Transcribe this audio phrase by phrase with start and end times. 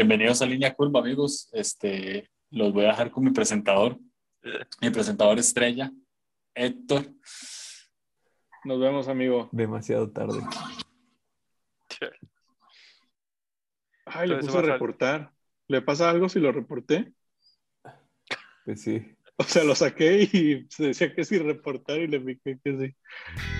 [0.00, 1.50] Bienvenidos a Línea Curva, amigos.
[1.52, 3.98] Este, los voy a dejar con mi presentador,
[4.80, 5.92] mi presentador estrella,
[6.54, 7.04] Héctor.
[8.64, 9.50] Nos vemos, amigo.
[9.52, 10.40] Demasiado tarde.
[14.06, 15.34] Ay, le puse a reportar.
[15.68, 17.12] ¿Le pasa algo si lo reporté?
[18.64, 19.06] Pues sí.
[19.36, 23.59] O sea, lo saqué y se decía que sí reportar y le piqué que sí.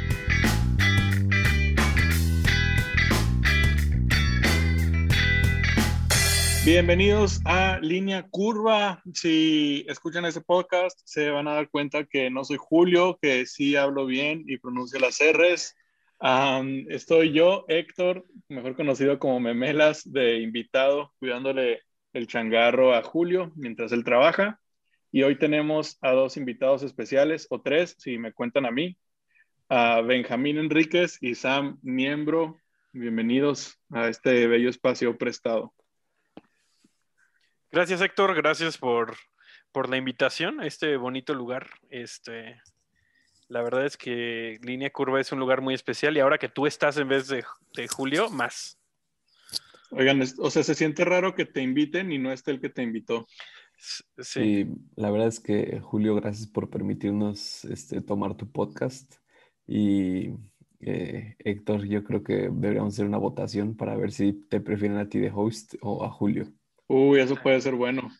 [6.62, 9.03] Bienvenidos a Línea Curva.
[9.14, 13.76] Si escuchan este podcast, se van a dar cuenta que no soy Julio, que sí
[13.76, 15.75] hablo bien y pronuncio las R's.
[16.90, 21.80] estoy yo, Héctor, mejor conocido como Memelas, de invitado, cuidándole
[22.12, 24.61] el changarro a Julio mientras él trabaja.
[25.11, 28.99] Y hoy tenemos a dos invitados especiales, o tres, si me cuentan a mí,
[29.71, 32.58] a Benjamín Enríquez y Sam Miembro.
[32.92, 35.72] Bienvenidos a este bello espacio prestado.
[37.72, 38.34] Gracias, Héctor.
[38.34, 39.16] Gracias por,
[39.88, 41.70] la invitación a este bonito lugar.
[41.88, 42.60] Este,
[43.48, 46.66] la verdad es que Línea Curva es un lugar muy especial y ahora que tú
[46.66, 47.44] estás en vez de,
[47.88, 48.80] Julio, más.
[49.92, 52.82] Oigan, o sea, se siente raro que te inviten y no esté el que te
[52.82, 53.28] invitó.
[54.18, 54.66] Sí.
[54.96, 59.14] la verdad es que Julio, gracias por permitirnos este, tomar tu podcast.
[59.66, 60.30] Y
[60.80, 65.08] eh, Héctor, yo creo que deberíamos hacer una votación para ver si te prefieren a
[65.08, 66.52] ti de host o a Julio.
[66.92, 68.10] Uy, eso puede ser bueno.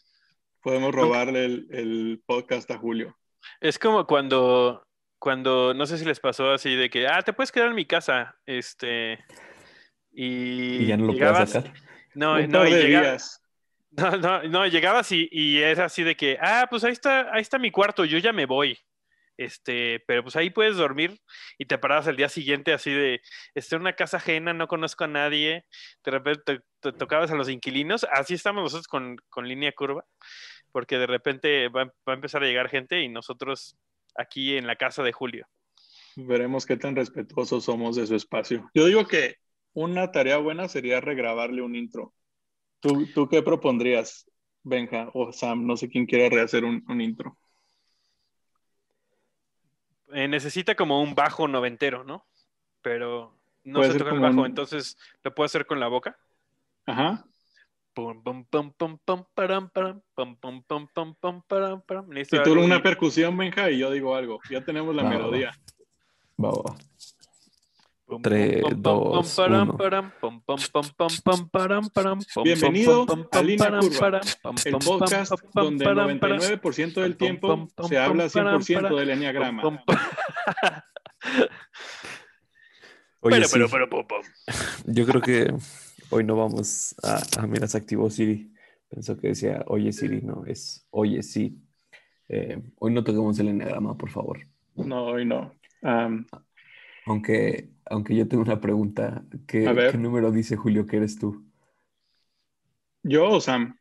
[0.62, 3.16] Podemos robarle el, podcast a Julio.
[3.60, 4.86] Es como cuando,
[5.18, 7.84] cuando, no sé si les pasó así de que, ah, te puedes quedar en mi
[7.84, 9.18] casa, este,
[10.12, 11.82] y, ¿Y ya no lo llegabas, puedes sacar.
[12.14, 13.42] No, no, y llegabas,
[13.91, 17.42] no, no, no, llegabas y, y es así de que, ah, pues ahí está, ahí
[17.42, 18.78] está mi cuarto, yo ya me voy.
[19.41, 21.19] Este, pero pues ahí puedes dormir
[21.56, 23.22] y te parabas el día siguiente así de,
[23.55, 25.64] estoy en una casa ajena, no conozco a nadie,
[26.05, 30.05] de repente te, tocabas a los inquilinos, así estamos nosotros con, con línea curva,
[30.72, 33.78] porque de repente va, va, a empezar a llegar gente y nosotros
[34.14, 35.47] aquí en la casa de Julio.
[36.16, 38.70] Veremos qué tan respetuosos somos de su espacio.
[38.75, 39.37] Yo digo que
[39.72, 42.12] una tarea buena sería regrabarle un intro.
[42.81, 44.31] ¿Tú, tú qué propondrías,
[44.64, 45.66] Benja o Sam?
[45.66, 47.38] No sé quién quiera rehacer un, un intro.
[50.12, 52.26] Eh, necesita como un bajo noventero, ¿no?
[52.82, 56.19] Pero no se toca el bajo, entonces lo puedo hacer con la boca.
[56.87, 57.25] Ajá.
[62.37, 64.38] Y tú una percusión, Benja, y yo digo algo.
[64.49, 65.53] Ya tenemos la melodía.
[66.43, 66.76] Va, va.
[68.19, 69.78] 3, 2, 1.
[72.43, 74.21] Bienvenido a Línea Curva,
[74.65, 79.62] el podcast donde el 99% del tiempo se habla 100% del enneagrama.
[83.22, 84.06] Oye, pero, pero, pero,
[84.87, 85.53] Yo creo que
[86.09, 87.20] hoy no vamos a...
[87.38, 88.50] Ah, mira, se activó Siri.
[88.88, 91.59] Pensó que decía, oye Siri, no, es oye sí.
[92.28, 94.41] Eh, hoy no toquemos el enneagrama, por favor.
[94.75, 95.54] No, hoy no.
[97.06, 99.25] Aunque, aunque yo tengo una pregunta.
[99.47, 101.44] ¿Qué, número dice Julio que eres tú?
[103.03, 103.78] ¿Yo o Sam?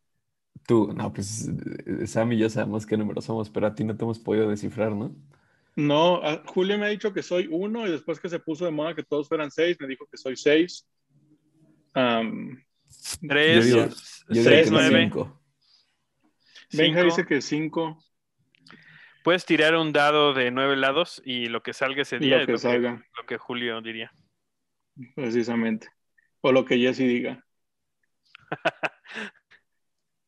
[0.66, 1.50] Tú, no, pues
[1.86, 4.50] eh, Sam y yo sabemos qué número somos, pero a ti no te hemos podido
[4.50, 5.16] descifrar, ¿no?
[5.76, 8.96] No, Julio me ha dicho que soy uno y después que se puso de moda
[8.96, 10.86] que todos fueran seis, me dijo que soy seis.
[13.28, 15.12] tres, seis, nueve.
[16.72, 17.98] Benja dice que cinco.
[19.30, 22.54] Puedes tirar un dado de nueve lados y lo que salga ese día lo que
[22.54, 23.06] es salga.
[23.16, 24.12] lo que Julio diría.
[25.14, 25.88] Precisamente.
[26.42, 27.46] O lo que Jesse diga.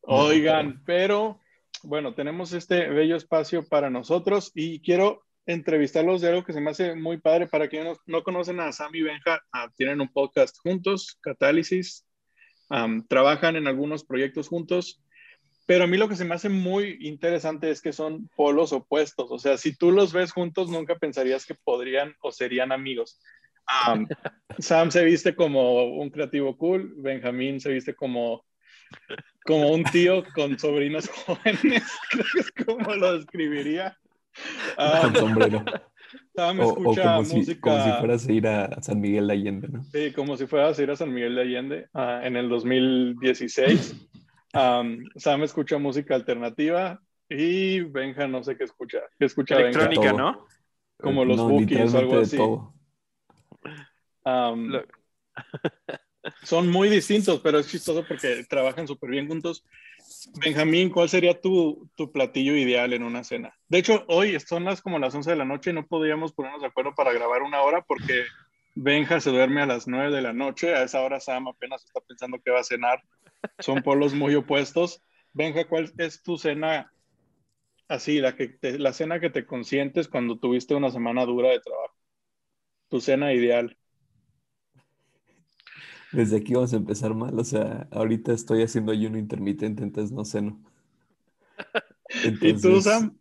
[0.02, 1.40] Oigan, pero
[1.82, 6.70] bueno, tenemos este bello espacio para nosotros y quiero entrevistarlos de algo que se me
[6.70, 7.48] hace muy padre.
[7.48, 12.06] Para quienes no, conocen a Sam y Benja, ah, tienen un podcast juntos, Catálisis.
[13.08, 15.02] trabajan en algunos proyectos juntos
[15.72, 19.30] pero a mí lo que se me hace muy interesante es que son polos opuestos.
[19.30, 23.18] O sea, si tú los ves juntos, nunca pensarías que podrían o serían amigos.
[24.58, 28.44] Sam se viste como un creativo cool, Benjamín se viste como,
[29.46, 33.96] como un tío con sobrinos jóvenes, creo que es como lo describiría.
[35.00, 35.64] con sombrero.
[36.34, 37.44] Sam escucha como música.
[37.44, 39.84] Si, como si fueras a ir a San Miguel de Allende, ¿no?
[39.84, 44.10] Sí, como si fueras a ir a San Miguel de Allende ah, en el 2016.
[44.52, 48.98] Sam escucha música alternativa y Benja no sé qué escucha.
[49.18, 50.46] ¿Qué escucha Electrónica, ¿no?
[50.98, 52.36] Como los bookies o algo así.
[56.42, 59.64] son muy distintos, pero es chistoso porque trabajan súper bien juntos.
[60.44, 63.56] Benjamín, ¿cuál sería tu, tu, platillo ideal en una cena?
[63.68, 66.60] De hecho, hoy son las como las 11 de la noche y no podríamos ponernos
[66.60, 68.24] de acuerdo para grabar una hora porque
[68.74, 70.74] Benja se duerme a las 9 de la noche.
[70.74, 73.02] A esa hora Sam apenas está pensando que va a cenar
[73.58, 75.02] son polos muy opuestos.
[75.32, 76.92] Benja, ¿cuál es tu cena
[77.88, 81.94] así, la, que la cena que te consientes cuando tuviste una semana dura de trabajo?
[82.88, 83.76] Tu cena ideal.
[86.12, 90.26] Desde aquí vamos a empezar mal, o sea, ahorita estoy haciendo ayuno intermitente, entonces no
[90.26, 90.62] ceno.
[92.42, 93.18] ¿Y tú, Sam?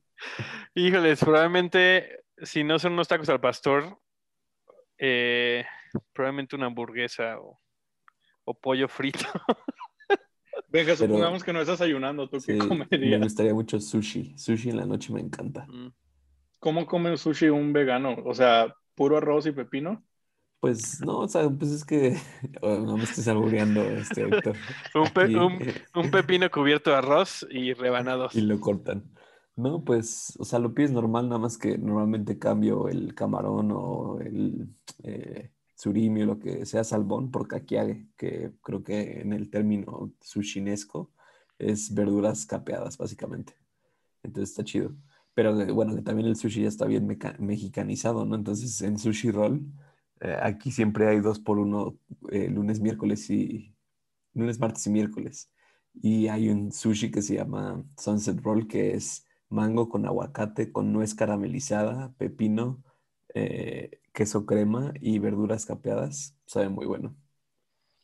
[0.75, 3.99] Híjoles, probablemente si no son unos tacos al pastor,
[4.97, 5.65] eh,
[6.13, 7.59] probablemente una hamburguesa o,
[8.61, 9.25] pollo frito.
[10.71, 13.19] Venga, supongamos que no estás ayunando, ¿tú qué comerías?
[13.19, 14.37] Me gustaría mucho sushi.
[14.37, 15.65] Sushi en la noche me encanta.
[15.67, 15.91] Mm.
[16.59, 18.15] ¿Cómo come sushi un vegano?
[18.25, 20.03] O sea, puro arroz y pepino.
[20.61, 22.15] Pues no, o sea, pues es que
[22.61, 24.55] no me estés albureando, este, Héctor.
[25.95, 28.35] un, pepino cubierto de arroz y rebanados.
[28.35, 29.11] Y lo cortan.
[29.55, 34.19] No, pues, o sea, lo pides normal, nada más que normalmente cambio el camarón o
[34.21, 34.69] el
[35.03, 40.13] eh, surimi o lo que sea salmón por kakiage, que creo que en el término
[40.21, 41.11] sushinesco
[41.57, 43.53] es verduras capeadas, básicamente.
[44.21, 44.95] Entonces está chido.
[45.33, 47.07] Pero eh, bueno, que también el sushi ya está bien
[47.39, 48.35] mexicanizado, ¿no?
[48.35, 49.65] Entonces en sushi roll,
[50.19, 53.73] eh, aquí siempre hay dos por uno, lunes, miércoles y
[54.35, 55.51] lunes, martes y miércoles.
[55.95, 60.93] Y hay un sushi que se llama Sunset Roll, que es mango con aguacate, con
[60.93, 62.83] nuez caramelizada, pepino,
[63.33, 66.37] eh, queso crema y verduras capeadas.
[66.45, 67.15] Sabe muy bueno.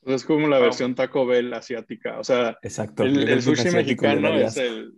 [0.03, 2.19] Es como la versión Taco Bell asiática.
[2.19, 3.03] O sea, Exacto.
[3.03, 4.93] el, sushi mexicano es el.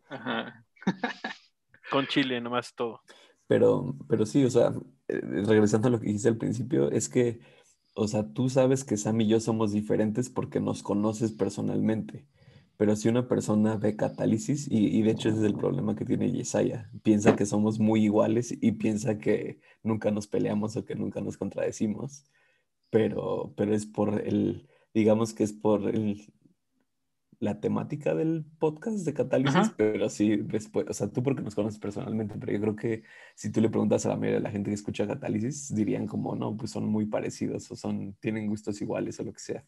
[1.90, 3.02] Con chile, nomás todo.
[3.48, 4.72] Pero, pero sí, o sea,
[5.08, 7.40] eh, regresando a lo que dijiste al principio, es que,
[7.96, 12.28] o sea, tú sabes que Sam y yo somos diferentes porque nos conoces personalmente.
[12.80, 16.32] Pero si una persona ve catálisis, y, de hecho ese es el problema que tiene
[16.32, 21.20] Yesaya, piensa que somos muy iguales y piensa que nunca nos peleamos o que nunca
[21.20, 22.24] nos contradecimos,
[22.90, 26.32] pero, pero es por el, digamos que es por el,
[27.40, 31.82] la temática del podcast de catálisis, pero sí después, o sea, tú porque nos conoces
[31.82, 33.04] personalmente, pero yo creo que
[33.36, 36.34] si tú le preguntas a la mayoría de la gente que escucha catálisis, dirían como,
[36.34, 39.66] no, pues son muy parecidos o son, tienen gustos iguales o lo que sea.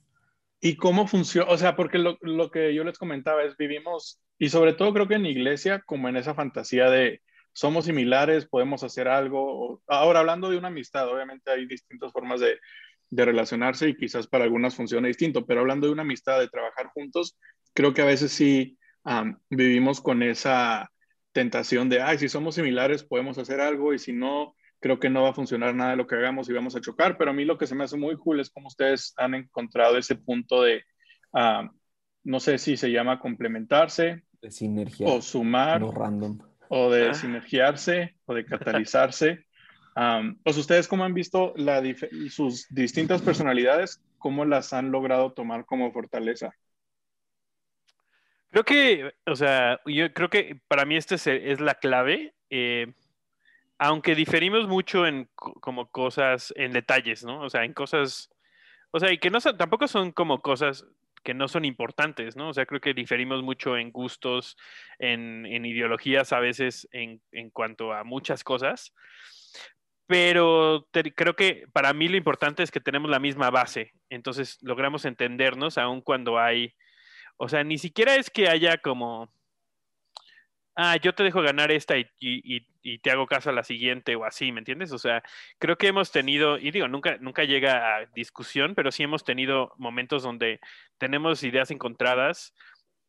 [0.62, 1.50] ¿Y cómo funciona?
[1.52, 5.16] O sea, porque lo, que yo les comentaba es, vivimos, y sobre todo creo que
[5.16, 7.22] en iglesia, como en esa fantasía de
[7.52, 9.82] somos similares, podemos hacer algo.
[9.88, 12.60] Ahora, hablando de una amistad, obviamente hay distintas formas de,
[13.14, 17.38] relacionarse y quizás para algunas funcione distinto, pero hablando de una amistad, de trabajar juntos,
[17.74, 18.78] creo que a veces sí
[19.50, 20.90] vivimos con esa
[21.34, 25.24] tentación de, ay, si somos similares, podemos hacer algo, y si no, creo que no
[25.24, 27.46] va a funcionar nada de lo que hagamos y vamos a chocar, pero a mí
[27.46, 30.84] lo que se me hace muy cool es cómo ustedes han encontrado ese punto de,
[31.34, 31.70] ah,
[32.24, 36.40] no sé si se llama complementarse, de sinergia, o sumar, random.
[36.68, 37.14] o de ah.
[37.14, 39.46] sinergiarse, o de catalizarse.
[39.96, 41.84] Um, pues ustedes cómo han visto la
[42.30, 46.56] sus distintas personalidades, cómo las han logrado tomar como fortaleza.
[48.50, 52.34] Creo que, o sea, yo creo que para mí esta es, la clave.
[52.50, 52.94] Eh,
[53.82, 57.42] aunque diferimos mucho en como cosas, en detalles, ¿no?
[57.42, 58.30] O sea, en cosas,
[58.92, 60.86] o sea, y que no tampoco son como cosas
[61.24, 62.50] que no son importantes, ¿no?
[62.50, 64.56] O sea, creo que diferimos mucho en gustos,
[65.00, 68.94] en, ideologías a veces en, cuanto a muchas cosas,
[70.06, 75.06] pero creo que para mí lo importante es que tenemos la misma base, entonces logramos
[75.06, 76.76] entendernos aun cuando hay,
[77.38, 79.34] o sea, ni siquiera es que haya como
[80.82, 82.08] ah, yo te dejo ganar esta y,
[83.04, 84.92] te hago caso a la siguiente o así, ¿me entiendes?
[84.92, 85.24] O sea,
[85.60, 89.74] creo que hemos tenido, y digo, nunca, nunca llega a discusión, pero sí hemos tenido
[89.78, 90.60] momentos donde
[90.98, 92.54] tenemos ideas encontradas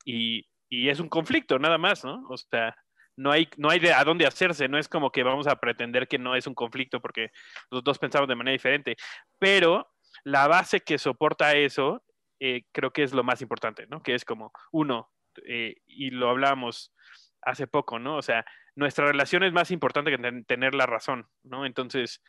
[0.04, 2.26] y, es un conflicto, nada más, ¿no?
[2.30, 2.74] O sea,
[3.16, 6.08] no hay, no hay de a dónde hacerse, no es como que vamos a pretender
[6.08, 7.30] que no es un conflicto porque
[7.70, 8.96] los dos pensamos de manera diferente,
[9.38, 9.92] pero
[10.24, 12.02] la base que soporta eso
[12.40, 14.02] eh, creo que es lo más importante, ¿no?
[14.02, 15.10] Que es como, uno,
[15.46, 16.92] eh, y lo hablábamos
[17.42, 18.16] hace poco, ¿no?
[18.16, 18.44] O sea,
[18.74, 21.66] nuestra relación es más importante que tener la razón, ¿no?
[21.66, 22.22] Entonces,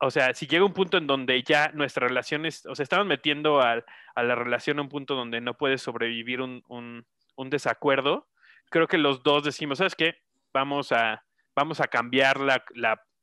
[0.00, 3.06] o sea, si llega un punto en donde ya nuestra relación es, o sea, estamos
[3.06, 3.84] metiendo a,
[4.16, 7.06] la relación a un punto donde no puede sobrevivir un,
[7.36, 8.28] desacuerdo,
[8.70, 10.16] creo que los dos decimos, ¿sabes qué?
[10.52, 12.62] Vamos a, vamos a cambiar la,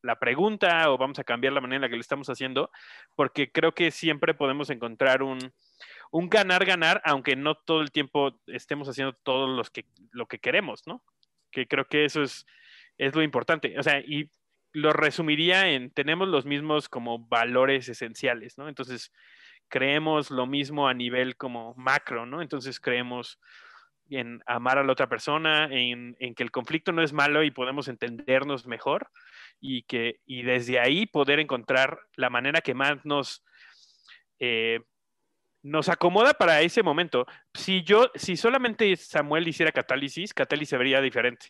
[0.01, 2.71] la pregunta o vamos a cambiar la manera en la que lo estamos haciendo,
[3.15, 5.39] porque creo que siempre podemos encontrar un,
[6.11, 10.85] un ganar-ganar, aunque no todo el tiempo estemos haciendo todo los que, lo que queremos,
[10.87, 11.03] ¿no?
[11.51, 12.45] Que creo que eso es,
[12.97, 13.77] es lo importante.
[13.79, 14.29] O sea, y
[14.73, 18.69] lo resumiría en, tenemos los mismos como valores esenciales, ¿no?
[18.69, 19.11] Entonces,
[19.69, 22.41] creemos lo mismo a nivel como macro, ¿no?
[22.41, 23.39] Entonces, creemos
[24.09, 27.87] en amar a la otra persona, en, que el conflicto no es malo y podemos
[27.87, 29.09] entendernos mejor
[29.59, 33.43] y que y desde ahí poder encontrar la manera que más nos
[34.39, 34.81] eh,
[35.63, 37.25] nos acomoda para ese momento.
[37.53, 41.47] Si yo, si solamente Samuel hiciera catálisis, catálisis se vería diferente.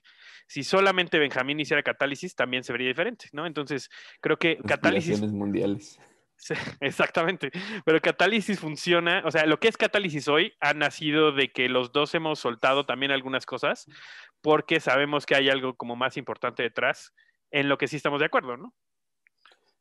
[0.48, 3.46] Si solamente Benjamín hiciera catálisis, también se vería diferente, ¿no?
[3.46, 3.90] Entonces,
[4.22, 5.22] creo que catálisis...
[5.22, 6.00] mundiales.
[6.80, 7.52] exactamente.
[7.86, 11.92] Pero catálisis funciona, o sea, lo que es catálisis hoy ha nacido de que los
[11.92, 13.88] dos hemos soltado también algunas cosas
[14.42, 17.14] porque sabemos que hay algo como más importante detrás
[17.52, 18.74] en lo que sí estamos de acuerdo, ¿no?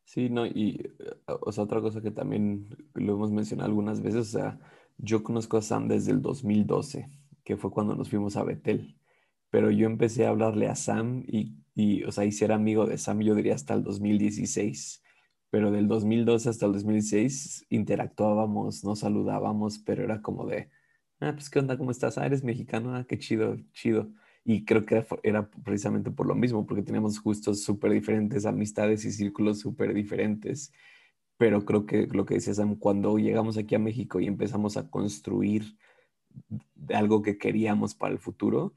[0.06, 0.80] Sí, no, y
[1.26, 4.60] o sea, otra cosa que también lo hemos mencionado algunas veces, o sea,
[4.98, 7.10] yo conozco a Sam desde el 2012,
[7.44, 8.96] que fue cuando nos fuimos a Betel,
[9.50, 12.98] pero yo empecé a hablarle a Sam y, y o sea, y ser amigo de
[12.98, 15.02] Sam yo diría hasta el 2016
[15.50, 20.70] pero del 2012 hasta el 2006 interactuábamos, nos saludábamos, pero era como de,
[21.20, 22.18] ah, pues qué onda, ¿cómo estás?
[22.18, 24.10] Ah, eres mexicano, ah, qué chido, chido.
[24.48, 29.10] Y creo que era precisamente por lo mismo, porque teníamos gustos súper diferentes, amistades y
[29.10, 30.72] círculos súper diferentes.
[31.36, 34.88] Pero creo que lo que decías, Sam, cuando llegamos aquí a México y empezamos a
[34.88, 35.76] construir
[36.94, 38.76] algo que queríamos para el futuro,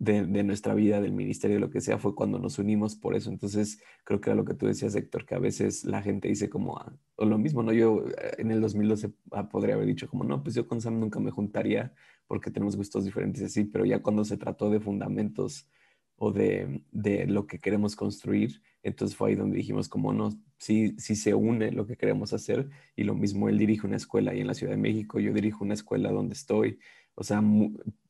[0.00, 3.28] de, nuestra vida, del ministerio, lo que sea, fue cuando nos unimos por eso.
[3.30, 6.48] Entonces, creo que era lo que tú decías, Héctor, que a veces la gente dice
[6.48, 7.74] como, ah, o lo mismo, ¿no?
[7.74, 10.98] Yo eh, en el 2012 ah, podría haber dicho como, no, pues yo con Sam
[10.98, 11.92] nunca me juntaría
[12.30, 15.68] porque tenemos gustos diferentes así, pero ya cuando se trató de fundamentos
[16.14, 20.94] o de, de lo que queremos construir, entonces fue ahí donde dijimos como, no, sí,
[20.96, 24.42] sí se une lo que queremos hacer y lo mismo, él dirige una escuela ahí
[24.42, 26.78] en la Ciudad de México, yo dirijo una escuela donde estoy.
[27.16, 27.42] O sea,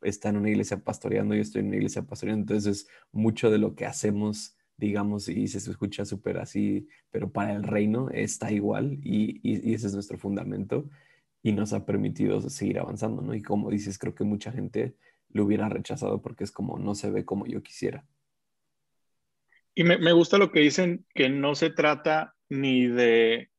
[0.03, 3.75] está en una iglesia pastoreando, yo estoy en una iglesia pastoreando, entonces mucho de lo
[3.75, 9.41] que hacemos, digamos, y se escucha súper así, pero para el reino está igual y,
[9.43, 10.91] y, ese es nuestro fundamento
[11.43, 13.35] y nos ha permitido seguir avanzando, ¿no?
[13.35, 14.95] Y como dices, creo que mucha gente
[15.31, 18.05] lo hubiera rechazado porque es como no se ve como yo quisiera.
[19.75, 23.51] Y me, gusta lo que dicen, que no se trata ni de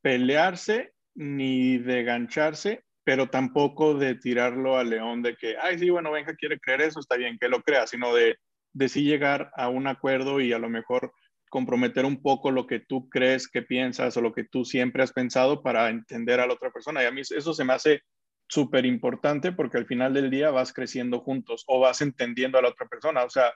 [0.00, 6.10] pelearse ni de gancharse, pero tampoco de tirarlo al león de que, ay, sí, bueno,
[6.10, 8.36] Benja quiere creer eso, está bien que lo crea, sino de,
[8.72, 11.12] de sí llegar a un acuerdo y a lo mejor
[11.50, 15.12] comprometer un poco lo que tú crees que piensas o lo que tú siempre has
[15.12, 17.02] pensado para entender a la otra persona.
[17.02, 18.02] Y a mí eso se me hace
[18.48, 22.68] súper importante porque al final del día vas creciendo juntos o vas entendiendo a la
[22.68, 23.24] otra persona.
[23.24, 23.52] O sea,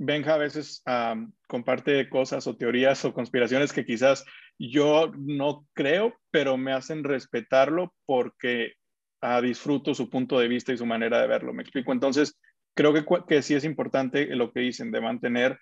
[0.00, 0.82] Benja a veces
[1.48, 4.24] comparte cosas o teorías o conspiraciones que quizás
[4.58, 8.74] yo no creo, pero me hacen respetarlo porque
[9.20, 11.52] ah, disfruto su punto de vista y su manera de verlo.
[11.52, 11.92] ¿Me explico?
[11.92, 12.38] Entonces,
[12.74, 15.58] creo que, que sí es importante lo que dicen de mantener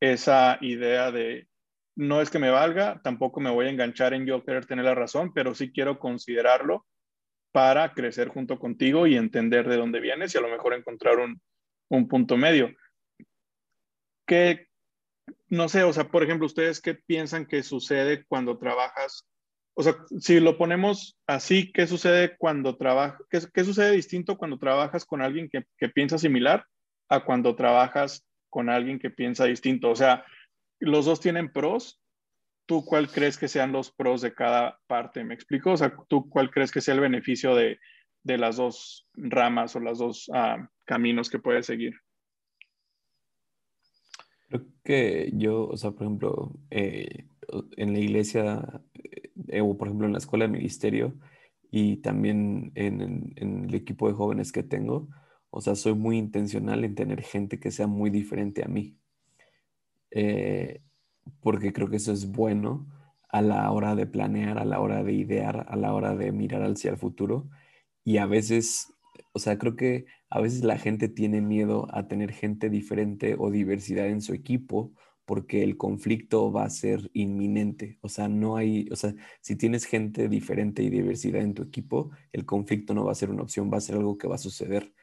[0.00, 1.48] esa idea de
[1.96, 4.94] no es que me valga, tampoco me voy a enganchar en yo querer tener la
[4.94, 6.86] razón, pero sí quiero considerarlo
[7.52, 11.40] para crecer junto contigo y entender de dónde vienes y a lo mejor encontrar un,
[11.88, 12.74] un punto medio.
[14.26, 14.66] ¿Qué,
[15.48, 19.26] no sé, o sea, por ejemplo, ustedes qué piensan que sucede cuando trabajas?
[19.74, 23.20] O sea, si lo ponemos así, ¿qué sucede cuando trabajas?
[23.30, 26.66] Qué, sucede distinto cuando trabajas con alguien que, que, piensa similar
[27.08, 28.26] a cuando trabajas
[28.56, 29.90] con alguien que piensa distinto?
[29.90, 30.24] O sea,
[30.80, 32.00] los dos tienen pros.
[32.64, 35.22] ¿Tú cuál crees que sean los pros de cada parte?
[35.24, 35.72] ¿Me explico?
[35.72, 37.78] O sea, ¿tú cuál crees que sea el beneficio de,
[38.22, 41.92] de las dos ramas o los dos ah, caminos que puedes seguir?
[44.48, 47.26] Creo que yo, o sea, por ejemplo, eh,
[47.76, 48.82] en la iglesia,
[49.48, 51.14] eh, o por ejemplo en la escuela de ministerio
[51.70, 55.10] y también en, el equipo de jóvenes que tengo,
[55.56, 58.96] o sea, soy muy intencional en tener gente que sea muy diferente a mí.
[60.10, 60.80] Eh,
[61.40, 62.86] porque creo que eso es bueno
[63.28, 66.62] a la hora de planear, a la hora de idear, a la hora de mirar
[66.62, 67.48] hacia el futuro.
[68.04, 68.96] Y a veces
[69.36, 73.50] o sea, creo que a veces la gente tiene miedo a tener gente diferente o
[73.50, 74.94] diversidad en su equipo
[75.26, 77.98] porque el conflicto va a ser inminente.
[78.00, 82.12] O sea, no hay, o sea, si tienes gente diferente y diversidad en tu equipo,
[82.32, 84.38] el conflicto no va a ser una opción, va a ser algo que va a
[84.38, 84.94] suceder.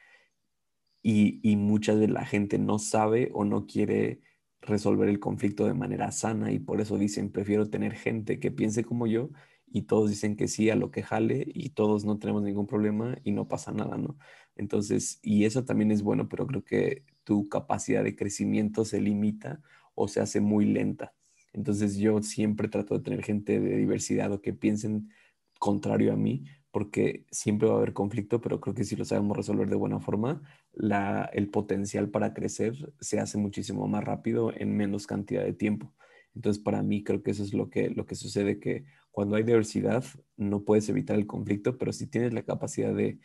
[1.04, 4.20] Y, y mucha de la gente no sabe o no quiere
[4.62, 8.84] resolver el conflicto de manera sana y por eso dicen, prefiero tener gente que piense
[8.84, 9.30] como yo
[9.66, 13.18] y todos dicen que sí a lo que jale y todos no tenemos ningún problema
[13.24, 14.16] y no pasa nada, ¿no?
[14.56, 19.60] Entonces, y eso también es bueno, pero creo que tu capacidad de crecimiento se limita
[19.94, 21.14] o se hace muy lenta.
[21.52, 25.10] Entonces yo siempre trato de tener gente de diversidad o que piensen
[25.58, 29.36] contrario a mí, porque siempre va a haber conflicto, pero creo que si lo sabemos
[29.36, 34.76] resolver de buena forma, la, el potencial para crecer se hace muchísimo más rápido en
[34.76, 35.94] menos cantidad de tiempo.
[36.34, 39.44] Entonces, para mí creo que eso es lo que, lo que sucede, que cuando hay
[39.44, 40.04] diversidad
[40.36, 43.20] no puedes evitar el conflicto, pero si tienes la capacidad de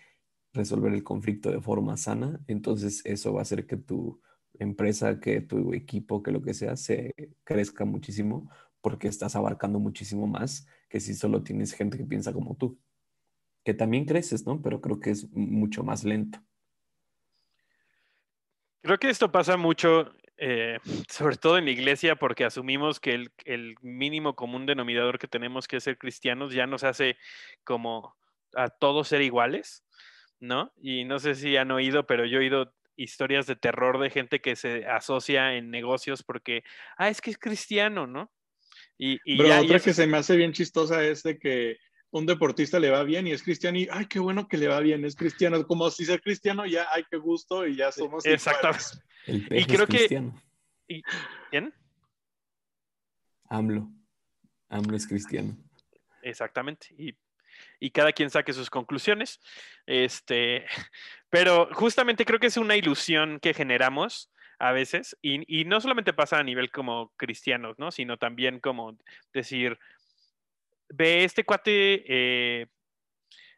[0.53, 4.21] resolver el conflicto de forma sana, entonces eso va a hacer que tu
[4.59, 8.47] empresa, que tu equipo, que lo que sea, se crezca muchísimo
[8.79, 12.77] porque estás abarcando muchísimo más que si solo tienes gente que piensa como tú.
[13.69, 14.59] Que también creces, ¿no?
[14.63, 16.39] Pero creo que es mucho más lento.
[18.81, 23.31] Creo que esto pasa mucho, eh, sobre todo en la iglesia, porque asumimos que el,
[23.45, 27.15] el, mínimo común denominador que tenemos que ser cristianos ya nos hace
[27.63, 28.15] como
[28.55, 29.85] a todos ser iguales,
[30.39, 30.73] ¿no?
[30.81, 34.41] Y no sé si han oído, pero yo he oído historias de terror de gente
[34.41, 36.63] que se asocia en negocios porque,
[36.97, 38.31] ah, es que es cristiano, ¿no?
[38.97, 41.77] Y, y Pero otra que se me hace bien chistosa es de que
[42.11, 44.79] un deportista le va bien y es cristiano y, ay, qué bueno que le va
[44.79, 45.65] bien, es cristiano.
[45.65, 49.03] Como si ser cristiano ya, ay, qué gusto y ya somos Exactamente.
[49.27, 50.31] Y creo que...
[51.51, 51.73] ¿Quién?
[53.49, 53.89] AMLO.
[54.69, 55.55] AMLO es cristiano.
[56.23, 56.87] Exactamente.
[56.97, 57.15] Y,
[57.79, 59.39] y, cada quien saque sus conclusiones.
[59.85, 60.65] Este,
[61.29, 66.11] pero justamente creo que es una ilusión que generamos a veces, y, y, no solamente
[66.11, 67.91] pasa a nivel como cristianos, ¿no?
[67.91, 68.97] Sino también como
[69.31, 69.79] decir,
[70.89, 72.67] ve este cuate, eh,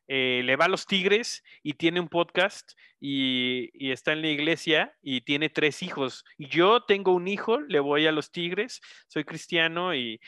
[0.07, 4.93] eh, le va a los Tigres y tiene un podcast y, está en la iglesia
[5.01, 6.25] y tiene tres hijos.
[6.37, 10.19] Y yo tengo un hijo, le voy a los Tigres, soy cristiano y,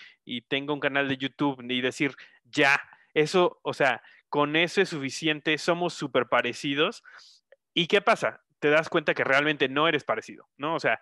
[0.47, 2.79] tengo un canal de YouTube y decir, ya,
[3.13, 7.03] eso, o sea, con eso es suficiente, somos súper parecidos.
[7.73, 8.41] ¿Y qué pasa?
[8.59, 10.75] Te das cuenta que realmente no eres parecido, ¿no?
[10.75, 10.99] O sea,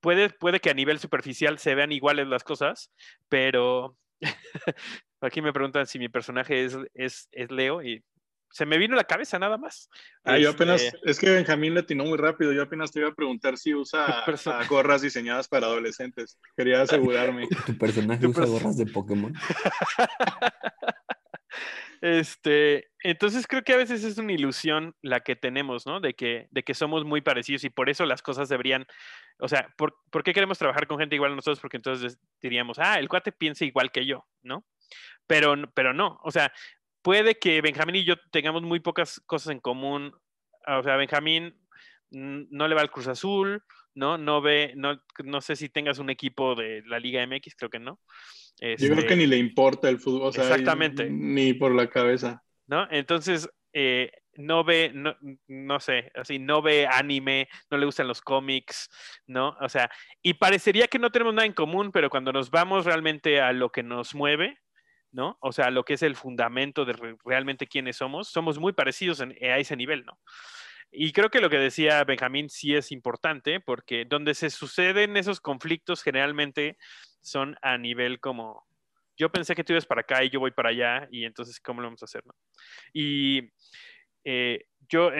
[0.00, 2.92] puede, puede que a nivel superficial se vean iguales las cosas,
[3.28, 3.96] pero
[5.20, 8.04] Aquí me preguntan si mi personaje es, es, es Leo y
[8.50, 9.90] se me vino a la cabeza nada más.
[10.24, 13.08] Ah, yo apenas, este es que Benjamín le atinó muy rápido, yo apenas te iba
[13.08, 14.24] a preguntar si usa
[14.68, 16.38] gorras diseñadas para adolescentes.
[16.56, 17.46] Quería asegurarme.
[17.66, 19.34] ¿Tu personaje usa gorras de Pokémon?
[22.00, 25.98] Este, entonces creo que a veces es una ilusión la que tenemos, ¿no?
[26.00, 28.86] De que, de que somos muy parecidos y por eso las cosas deberían,
[29.38, 31.60] o sea, ¿por, ¿por qué queremos trabajar con gente igual a nosotros?
[31.60, 34.64] Porque entonces diríamos, ah, el cuate piensa igual que yo, ¿no?
[35.26, 36.52] Pero, pero no, o sea,
[37.02, 40.12] puede que Benjamín y yo tengamos muy pocas cosas en común.
[40.66, 41.54] O sea, Benjamín
[42.10, 43.62] no le va al Cruz Azul,
[43.94, 44.18] ¿no?
[44.18, 47.78] No ve, no, no sé si tengas un equipo de la Liga MX, creo que
[47.78, 48.00] no.
[48.60, 51.08] Yo creo que este ni le importa el fútbol, o sea, exactamente.
[51.10, 52.42] ni por la cabeza.
[52.66, 52.88] ¿No?
[52.90, 55.16] Entonces, eh, no ve, no,
[55.48, 58.88] no, sé, así, no ve anime, no le gustan los cómics,
[59.26, 59.56] ¿no?
[59.60, 59.90] O sea,
[60.22, 63.70] y parecería que no tenemos nada en común, pero cuando nos vamos realmente a lo
[63.70, 64.58] que nos mueve,
[65.12, 65.38] ¿no?
[65.40, 69.58] O sea, lo que es el fundamento de realmente quiénes somos, somos muy parecidos a
[69.58, 70.18] ese nivel, ¿no?
[70.90, 75.40] Y creo que lo que decía Benjamín sí es importante, porque donde se suceden esos
[75.40, 76.78] conflictos generalmente
[77.20, 78.66] son a nivel como,
[79.16, 81.82] yo pensé que tú ibas para acá y yo voy para allá, y entonces, ¿cómo
[81.82, 82.24] lo vamos a hacer?
[82.24, 82.32] No?
[82.92, 83.50] Y
[84.24, 85.10] eh, yo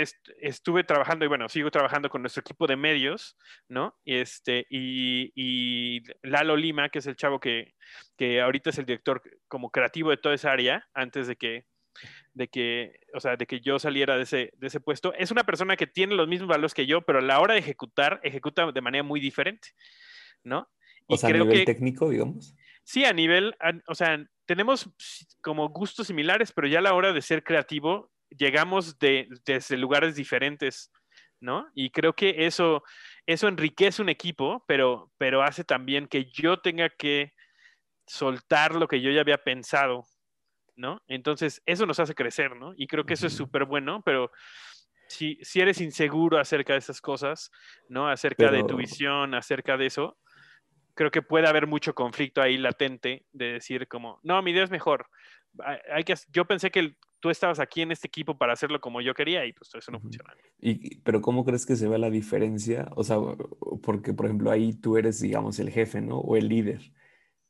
[0.40, 3.37] estuve trabajando y bueno, sigo trabajando con nuestro equipo de medios,
[3.68, 3.98] ¿no?
[4.04, 7.74] Este, y, Lalo Lima, que es el chavo que,
[8.16, 11.66] que, ahorita es el director como creativo de toda esa área, antes de que,
[12.32, 15.44] de que, o sea, de que yo saliera de ese, de ese puesto, es una
[15.44, 18.72] persona que tiene los mismos valores que yo, pero a la hora de ejecutar, ejecuta
[18.72, 19.68] de manera muy diferente,
[20.42, 20.68] ¿no?
[21.06, 22.54] O sea, a nivel técnico, digamos.
[22.84, 23.54] Sí, a nivel,
[23.87, 24.88] o sea, tenemos
[25.42, 30.14] como gustos similares, pero ya a la hora de ser creativo, llegamos de, desde lugares
[30.14, 30.92] diferentes,
[31.40, 31.68] ¿no?
[31.74, 32.82] Y creo que eso,
[33.26, 37.32] eso enriquece un equipo, pero, pero hace también que yo tenga que
[38.06, 40.04] soltar lo que yo ya había pensado,
[40.76, 41.02] ¿no?
[41.08, 42.72] Entonces, eso nos hace crecer, ¿no?
[42.76, 44.30] Y creo que eso es súper bueno, pero
[45.08, 47.50] si, si eres inseguro acerca de esas cosas,
[47.88, 48.08] ¿no?
[48.08, 50.18] Acerca de tu visión, acerca de eso,
[50.94, 54.70] creo que puede haber mucho conflicto ahí latente de decir como, no, mi idea es
[54.70, 55.06] mejor.
[55.92, 59.14] Hay que, yo pensé que tú estabas aquí en este equipo para hacerlo como yo
[59.14, 60.33] quería y pues eso no funciona.
[60.61, 62.90] Y, pero ¿cómo crees que se ve la diferencia?
[62.94, 63.18] O sea,
[63.83, 66.18] porque por ejemplo ahí tú eres, digamos, el jefe, ¿no?
[66.18, 66.92] O el líder.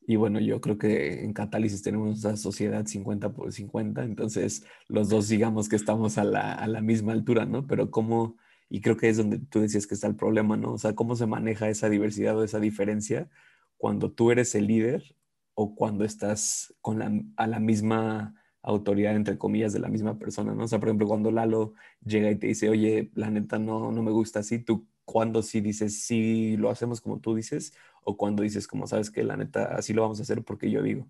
[0.07, 5.11] Y bueno, yo creo que en Catálisis tenemos una sociedad 50 por 50, entonces los
[5.11, 7.66] dos digamos que estamos a la, a la misma altura, ¿no?
[7.66, 8.37] Pero ¿cómo,
[8.70, 10.72] y creo que es donde tú decías que está el problema, ¿no?
[10.72, 13.28] O sea, ¿cómo se maneja esa diversidad o esa diferencia
[13.76, 15.14] cuando tú eres el líder
[15.52, 20.54] o cuando estás con la, a la misma autoridad, entre comillas, de la misma persona,
[20.54, 20.64] ¿no?
[20.64, 24.02] O sea, por ejemplo, cuando Lalo llega y te dice, oye, la neta no, no
[24.02, 28.42] me gusta así, tú cuando sí dices, sí lo hacemos como tú dices, o cuando
[28.42, 31.08] dices, como sabes que la neta así lo vamos a hacer porque yo digo.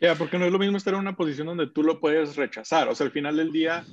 [0.00, 2.88] Ya, porque no es lo mismo estar en una posición donde tú lo puedes rechazar.
[2.88, 3.84] O sea, al final del día,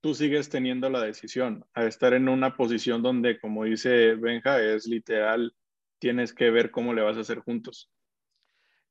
[0.00, 1.64] tú sigues teniendo la decisión.
[1.74, 5.54] A estar en una posición donde, como dice Benja, es literal,
[5.98, 7.90] tienes que ver cómo le vas a hacer juntos.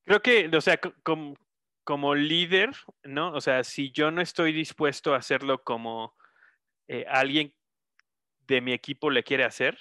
[0.04, 1.36] Creo que, o sea, como,
[1.84, 2.72] como líder,
[3.04, 3.34] ¿no?
[3.34, 6.16] O sea, si yo no estoy dispuesto a hacerlo como
[6.88, 7.54] eh, alguien
[8.48, 9.78] de mi equipo le quiere hacer,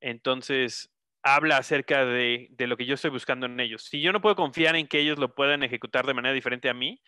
[0.00, 0.90] entonces
[1.22, 3.84] habla acerca de, de, lo que yo estoy buscando en ellos.
[3.84, 6.74] Si yo no puedo confiar en que ellos lo puedan ejecutar de manera diferente a
[6.74, 7.00] mí,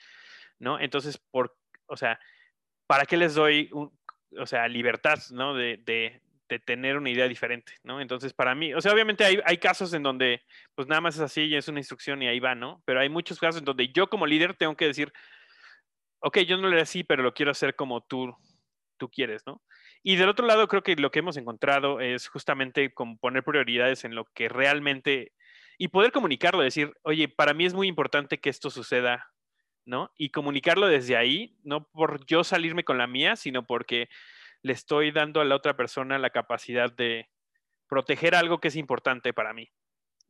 [0.59, 0.81] ¿no?
[0.81, 2.19] Entonces, por, o sea,
[2.87, 5.55] ¿para qué les doy, o sea, libertad, ¿no?
[5.55, 8.01] De, de, de, tener una idea diferente, ¿no?
[8.01, 10.43] Entonces, para mí, o sea, obviamente hay, hay, casos en donde,
[10.75, 12.83] pues nada más es así y es una instrucción y ahí va, ¿no?
[12.85, 15.13] Pero hay muchos casos en donde yo como líder tengo que decir,
[16.21, 18.35] ok, yo no lo haré así, pero lo quiero hacer como tú,
[18.97, 19.63] tú quieres, ¿no?
[20.03, 24.05] Y del otro lado, creo que lo que hemos encontrado es justamente como poner prioridades
[24.05, 25.33] en lo que realmente
[25.79, 29.31] y poder comunicarlo, decir, oye, para mí es muy importante que esto suceda,
[29.85, 30.11] ¿no?
[30.17, 34.09] Y comunicarlo desde ahí, no por yo salirme con la mía, sino porque
[34.67, 37.29] le estoy dando a la otra persona la capacidad de
[37.89, 39.71] proteger algo que es importante para mí,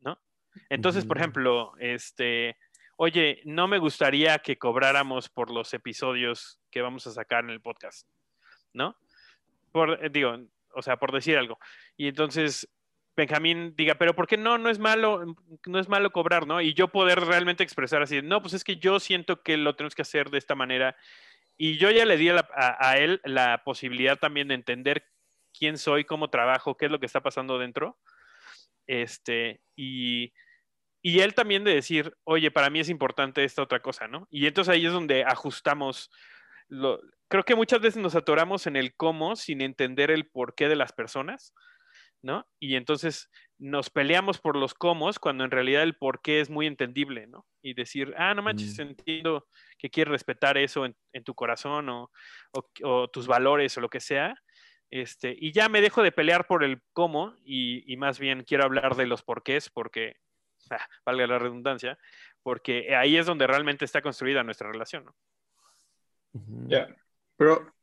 [0.00, 0.20] ¿no?
[0.68, 2.58] Entonces, por ejemplo, este,
[2.96, 7.62] oye, no me gustaría que cobráramos por los episodios que vamos a sacar en el
[7.62, 8.06] podcast,
[8.74, 8.94] ¿no?
[9.72, 10.36] Por, eh, digo,
[10.74, 11.58] o sea, por decir algo.
[11.96, 12.68] Y entonces
[13.16, 14.58] Benjamín diga, pero ¿por qué no?
[14.58, 16.60] No es malo, no es malo cobrar, ¿no?
[16.60, 19.94] Y yo poder realmente expresar así, no, pues es que yo siento que lo tenemos
[19.94, 20.94] que hacer de esta manera.
[21.56, 25.06] Y yo ya le di a, él la posibilidad también de entender
[25.58, 27.98] quién soy, cómo trabajo, qué es lo que está pasando dentro.
[28.86, 30.32] Este, y,
[31.02, 34.28] y él también de decir, oye, para mí es importante esta otra cosa, ¿no?
[34.30, 36.10] Y entonces ahí es donde ajustamos.
[36.68, 40.76] Lo, creo que muchas veces nos atoramos en el cómo sin entender el porqué de
[40.76, 41.54] las personas
[42.22, 42.46] ¿no?
[42.58, 46.66] Y entonces nos peleamos por los cómo cuando en realidad el por qué es muy
[46.66, 47.46] entendible, ¿no?
[47.66, 48.82] Y decir, ah, no manches, mm.
[48.82, 52.10] entiendo que quieres respetar eso en, tu corazón o,
[53.08, 54.34] tus valores o lo que sea.
[54.88, 58.94] Este, y ya me dejo de pelear por el cómo y, más bien quiero hablar
[58.94, 60.14] de los porqués porque,
[60.70, 61.98] ah, valga la redundancia,
[62.44, 65.16] porque ahí es donde realmente está construida nuestra relación, ¿no?
[66.68, 66.86] Ya,
[67.36, 67.74] pero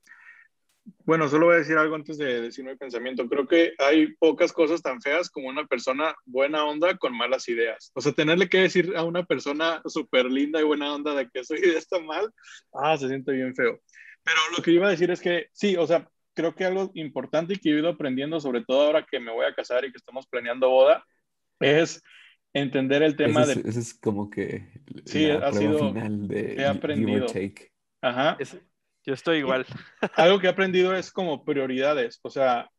[1.06, 3.28] bueno, solo voy a decir algo antes de decir mi pensamiento.
[3.28, 7.92] Creo que hay pocas cosas tan feas como una persona buena onda con malas ideas.
[7.94, 11.40] O sea, tenerle que decir a una persona súper linda y buena onda de que
[11.40, 12.30] esa idea está mal,
[12.74, 13.80] ah, se siente bien feo.
[14.24, 17.54] Pero lo que iba a decir es que sí, o sea, creo que algo importante
[17.54, 19.98] y que he ido aprendiendo, sobre todo ahora que me voy a casar y que
[19.98, 21.06] estamos planeando boda,
[21.60, 22.02] es
[22.54, 23.54] entender el tema de...
[23.66, 24.70] Ese es como que
[25.06, 27.28] sí, ha sido, final de he aprendido.
[28.02, 28.38] Ajá.
[29.06, 29.66] Yo estoy igual.
[30.16, 32.20] Algo que he aprendido es como prioridades.
[32.24, 32.70] O sea,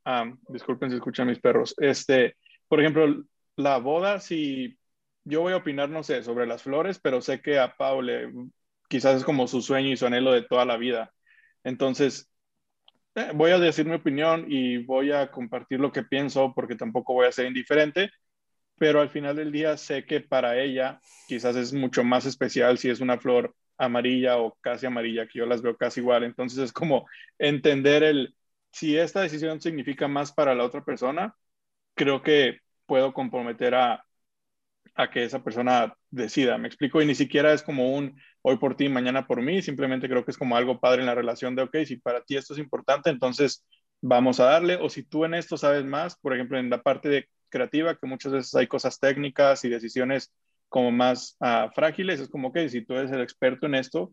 [0.49, 1.75] disculpen si escuchan mis perros.
[1.79, 2.37] Este,
[2.69, 3.25] por ejemplo,
[3.57, 4.79] la boda, si
[5.25, 8.31] yo voy a opinar, no sé, sobre las flores, pero sé que a Paule
[8.89, 11.13] quizás es como su sueño y su anhelo de toda la vida.
[11.63, 12.31] Entonces,
[13.15, 17.15] eh, voy a decir mi opinión y voy a compartir lo que pienso porque tampoco
[17.15, 18.11] voy a ser indiferente,
[18.77, 22.91] pero al final del día sé que para ella quizás es mucho más especial si
[22.91, 26.25] es una flor amarilla o casi amarilla, que yo las veo casi igual.
[26.25, 27.07] Entonces es como
[27.39, 28.35] entender el,
[28.73, 31.35] si esta decisión significa más para la otra persona,
[31.95, 34.05] creo que puedo comprometer a,
[34.95, 36.59] a que esa persona decida.
[36.59, 40.09] Me explico, y ni siquiera es como un hoy por ti, mañana por mí, simplemente
[40.09, 42.53] creo que es como algo padre en la relación de, ok, si para ti esto
[42.55, 43.65] es importante, entonces
[44.01, 47.09] vamos a darle, o si tú en esto sabes más, por ejemplo, en la parte
[47.09, 50.33] de creativa, que muchas veces hay cosas técnicas y decisiones
[50.69, 54.13] como más uh, frágiles, es como que si tú eres el experto en esto,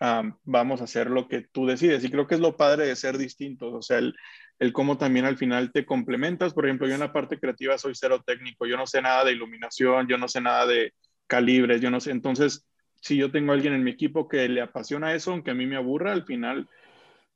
[0.00, 2.04] um, vamos a hacer lo que tú decides.
[2.04, 4.14] Y creo que es lo padre de ser distintos, o sea, el,
[4.58, 6.54] el cómo también al final te complementas.
[6.54, 9.32] Por ejemplo, yo en la parte creativa soy cero técnico, yo no sé nada de
[9.32, 10.92] iluminación, yo no sé nada de
[11.26, 12.10] calibres, yo no sé.
[12.10, 12.66] Entonces,
[13.00, 15.66] si yo tengo a alguien en mi equipo que le apasiona eso, aunque a mí
[15.66, 16.68] me aburra, al final,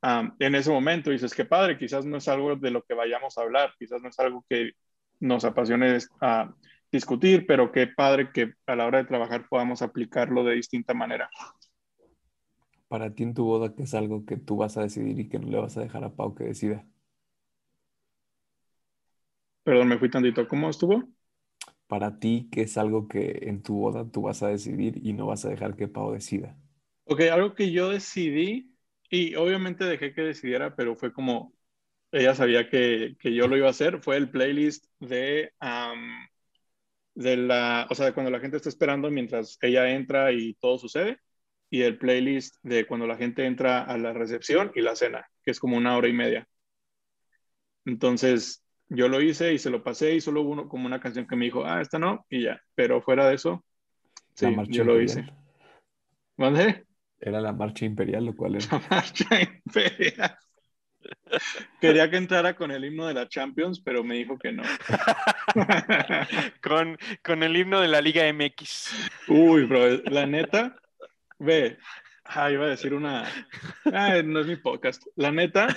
[0.01, 3.37] um, en ese momento dices, qué padre, quizás no es algo de lo que vayamos
[3.37, 4.71] a hablar, quizás no es algo que
[5.19, 6.53] nos apasione uh,
[6.91, 11.29] discutir, pero qué padre que a la hora de trabajar podamos aplicarlo de distinta manera.
[12.87, 15.39] Para ti en tu boda, ¿qué es algo que tú vas a decidir y que
[15.39, 16.85] no le vas a dejar a Pau que decida?
[19.63, 20.47] Perdón, me fui tantito.
[20.47, 21.03] ¿Cómo estuvo?
[21.87, 25.25] Para ti, ¿qué es algo que en tu boda tú vas a decidir y no
[25.25, 26.57] vas a dejar que Pau decida?
[27.05, 28.73] Ok, algo que yo decidí
[29.09, 31.53] y obviamente dejé que decidiera, pero fue como
[32.11, 35.53] ella sabía que, que yo lo iba a hacer, fue el playlist de
[37.17, 40.77] de la, o sea, de cuando la gente está esperando mientras ella entra y todo
[40.77, 41.17] sucede,
[41.67, 45.49] y el playlist de cuando la gente entra a la recepción y la cena, que
[45.49, 46.47] es como una hora y media.
[47.85, 51.35] Entonces, yo lo hice y se lo pasé y solo hubo como una canción que
[51.35, 52.61] me dijo, ah, esta no, y ya.
[52.75, 53.65] Pero fuera de eso,
[54.35, 55.25] sí, yo lo hice.
[56.37, 56.85] ¿Dónde?
[57.19, 58.67] Era la marcha imperial, lo cual era.
[58.71, 60.37] La marcha imperial.
[61.81, 64.63] Quería que entrara con el himno de la Champions, pero me dijo que no.
[66.61, 69.27] con, con el himno de la Liga MX.
[69.27, 70.75] Uy, bro, la neta,
[71.39, 71.77] ve,
[72.25, 73.29] ah, iba a decir una,
[73.85, 75.03] ah, no es mi podcast.
[75.15, 75.67] La neta,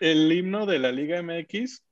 [0.00, 1.84] el himno de la Liga MX,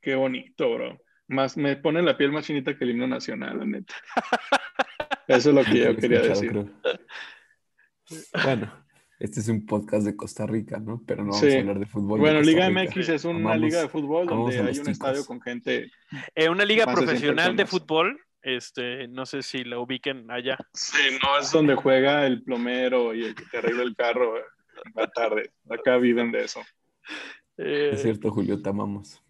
[0.00, 1.02] qué bonito, bro.
[1.28, 3.94] Más, me pone la piel más finita que el himno nacional, la neta.
[5.26, 6.52] Eso es lo que yo quería decir.
[8.44, 8.85] Bueno,
[9.18, 11.02] Este es un podcast de Costa Rica, ¿no?
[11.06, 12.20] Pero no vamos a hablar de fútbol.
[12.20, 15.90] Bueno, Liga MX es una liga de fútbol donde hay un estadio con gente.
[16.34, 20.58] Eh, una liga profesional de fútbol, este, no sé si la ubiquen allá.
[20.74, 24.92] Sí, no es donde juega el plomero y el que te arregla el carro en
[24.94, 25.50] la tarde.
[25.70, 26.60] Acá viven de eso.
[27.56, 29.22] Eh, es cierto, Julio, te amamos.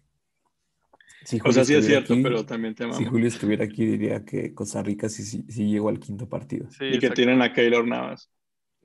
[1.45, 2.97] o sea, sí es cierto, pero también te amamos.
[3.01, 6.67] Si Julio estuviera aquí, diría que Costa Rica sí, sí, llegó al quinto partido.
[6.81, 8.29] y que tienen a Keylor Navas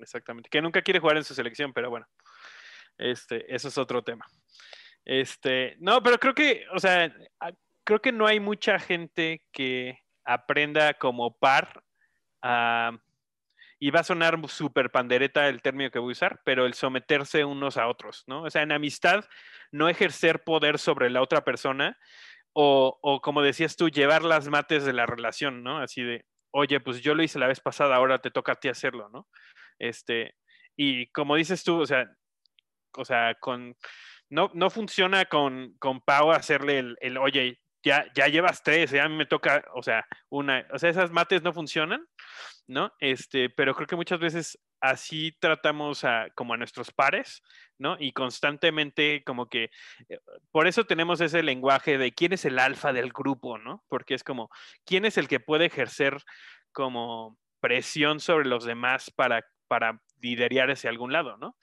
[0.02, 0.48] exactamente.
[0.48, 2.06] Que nunca quiere jugar en su selección, pero bueno,
[2.98, 4.26] este, eso es otro tema.
[5.04, 7.12] Este, no, pero creo que, o sea,
[7.84, 11.82] creo que no hay mucha gente que aprenda como par
[13.78, 17.44] y va a sonar súper pandereta el término que voy a usar, pero el someterse
[17.44, 18.44] unos a otros, ¿no?
[18.44, 19.24] O sea, en amistad,
[19.72, 21.98] no ejercer poder sobre la otra persona
[22.52, 25.78] o, o como decías tú, llevar las mates de la relación, ¿no?
[25.78, 28.68] Así de, oye, pues yo lo hice la vez pasada, ahora te toca a ti
[28.68, 29.26] hacerlo, ¿no?
[29.78, 30.34] Este,
[30.76, 32.10] y como dices tú, o sea,
[32.96, 33.76] o sea, con,
[34.30, 39.08] no, no funciona con, con Pau hacerle el, el, oye, ya, ya llevas tres, ya
[39.08, 42.06] me toca, o sea, una, o sea, esas mates no funcionan,
[42.66, 42.92] ¿no?
[43.00, 47.42] Este, pero creo que muchas veces así tratamos a, como a nuestros pares,
[47.78, 47.96] ¿no?
[47.98, 49.70] Y constantemente como que,
[50.08, 50.18] eh,
[50.50, 53.84] por eso tenemos ese lenguaje de quién es el alfa del grupo, ¿no?
[53.88, 54.50] Porque es como,
[54.84, 56.18] quién es el que puede ejercer
[56.72, 61.56] como presión sobre los demás para para liderar hacia algún lado, ¿no?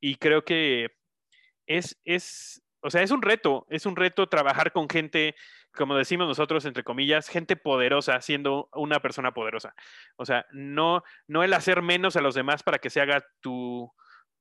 [0.00, 0.96] Y creo que
[1.68, 5.36] es, es, o sea, es un reto, es un reto trabajar con gente,
[5.72, 9.76] como decimos nosotros, entre comillas, gente poderosa, siendo una persona poderosa.
[10.16, 13.92] O sea, no, no el hacer menos a los demás para que se haga tu,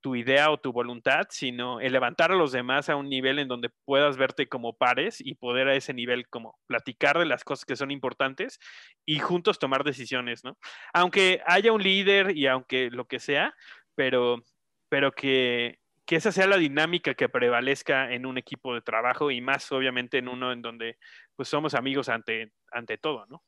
[0.06, 3.48] tu idea o tu voluntad, sino el levantar a los demás a un nivel en
[3.48, 7.66] donde puedas verte como pares y poder a ese nivel como platicar de las cosas
[7.66, 8.60] que son importantes
[9.04, 10.60] y juntos tomar decisiones, ¿no?
[10.94, 13.56] Aunque haya un líder y aunque lo que sea,
[13.96, 14.44] pero,
[14.90, 19.42] pero que, que esa sea la dinámica que prevalezca en un equipo de trabajo y
[19.42, 21.00] más obviamente en uno en donde
[21.36, 23.42] pues somos amigos ante, ante todo, ¿no?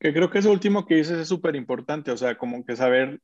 [0.00, 3.20] Que creo que eso último que dices es súper importante, o sea, como que saber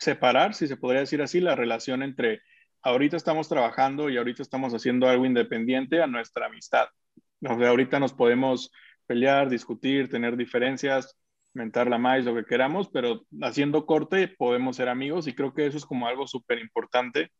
[0.00, 2.40] separar, si se podría decir así, la relación entre
[2.82, 6.88] ahorita estamos trabajando y ahorita estamos haciendo algo independiente a nuestra amistad.
[7.42, 8.72] O sea, ahorita nos podemos
[9.06, 11.16] pelear, discutir, tener diferencias,
[11.52, 15.66] mentar la más, lo que queramos, pero haciendo corte podemos ser amigos y creo que
[15.66, 17.30] eso es como algo súper importante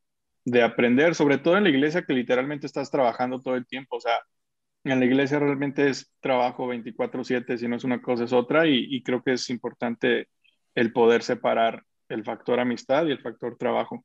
[0.45, 3.97] de aprender, sobre todo en la iglesia que literalmente estás trabajando todo el tiempo.
[3.97, 4.19] O sea,
[4.85, 8.87] en la iglesia realmente es trabajo 24/7, si no es una cosa es otra y,
[8.91, 10.29] y creo que es importante
[10.75, 14.05] el poder separar el factor amistad y el factor trabajo.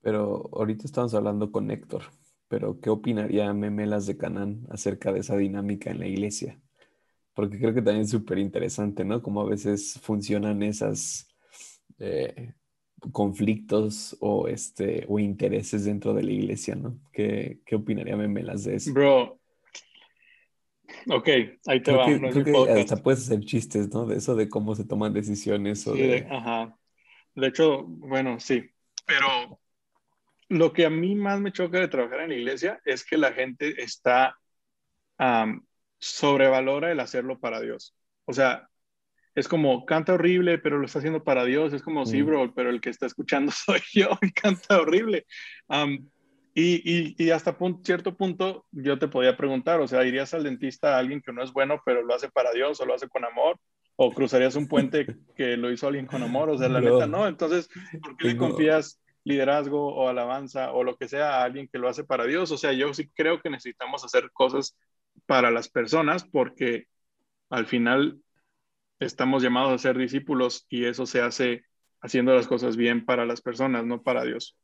[0.00, 2.02] Pero ahorita estamos hablando con Héctor,
[2.48, 6.60] pero ¿qué opinaría Memelas de Canán acerca de esa dinámica en la iglesia?
[7.34, 9.22] Porque creo que también es súper interesante, ¿no?
[9.22, 11.28] Como a veces funcionan esas
[11.98, 12.54] eh,
[13.12, 16.98] conflictos o, este, o intereses dentro de la iglesia, ¿no?
[17.12, 18.92] ¿Qué, qué opinaría Memelas de eso?
[18.92, 19.37] Bro,
[21.08, 21.28] Ok,
[21.66, 22.30] ahí te creo va.
[22.30, 24.06] creo que hasta puedes hacer chistes, ¿no?
[24.06, 25.86] De eso, de cómo se toman decisiones.
[25.86, 26.26] O de...
[26.30, 26.76] ajá.
[27.34, 28.70] De hecho, bueno, sí.
[29.06, 29.60] Pero
[30.48, 33.32] lo que a mí más me choca de trabajar en la iglesia es que la
[33.32, 34.36] gente está
[35.98, 37.94] sobrevalora el hacerlo para Dios.
[38.24, 38.68] O sea,
[39.34, 41.72] es como canta horrible, pero lo está haciendo para Dios.
[41.72, 42.26] Es como, sí, mm.
[42.26, 45.26] bro, pero el que está escuchando soy yo y canta horrible.
[46.60, 50.98] Y, y, hasta cierto punto yo te podía preguntar, o sea, ¿irías al dentista a
[50.98, 53.60] alguien que no es bueno, pero lo hace para Dios o lo hace con amor?
[53.94, 56.50] ¿O cruzarías un puente que lo hizo alguien con amor?
[56.50, 57.28] O sea, la neta no.
[57.28, 57.68] Entonces,
[58.02, 61.88] ¿por qué le confías liderazgo o alabanza o lo que sea a alguien que lo
[61.88, 62.50] hace para Dios?
[62.50, 64.76] O sea, yo sí creo que necesitamos hacer cosas
[65.26, 66.88] para las personas porque
[67.50, 68.20] al final
[68.98, 71.66] estamos llamados a ser discípulos y eso se hace
[72.00, 74.56] haciendo las cosas bien para las personas, no para Dios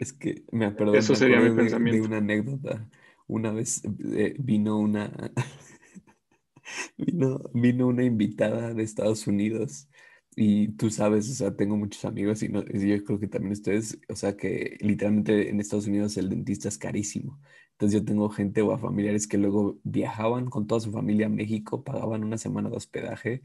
[0.00, 2.02] es que me acuerdo eso sería mi de, pensamiento.
[2.02, 2.88] de una anécdota.
[3.26, 5.32] Una vez eh, vino una
[6.96, 9.88] vino, vino una invitada de Estados Unidos
[10.36, 14.00] y tú sabes, o sea, tengo muchos amigos y, no, yo creo que también ustedes,
[14.08, 17.40] o sea, que literalmente en Estados Unidos el dentista es carísimo.
[17.72, 21.84] Entonces yo tengo gente o familiares que luego viajaban con toda su familia a México,
[21.84, 23.42] pagaban una semana de hospedaje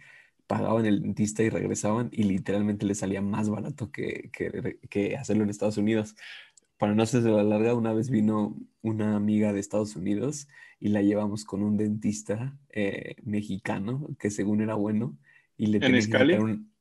[0.49, 4.31] pagaban el dentista y regresaban y literalmente les salía más barato que,
[4.89, 6.15] que, hacerlo en Estados Unidos.
[6.79, 10.47] Para no hacerse la larga, una vez vino una amiga de Estados Unidos
[10.79, 15.15] y la llevamos con un dentista eh, mexicano que según era bueno
[15.55, 16.73] y le que quitar un,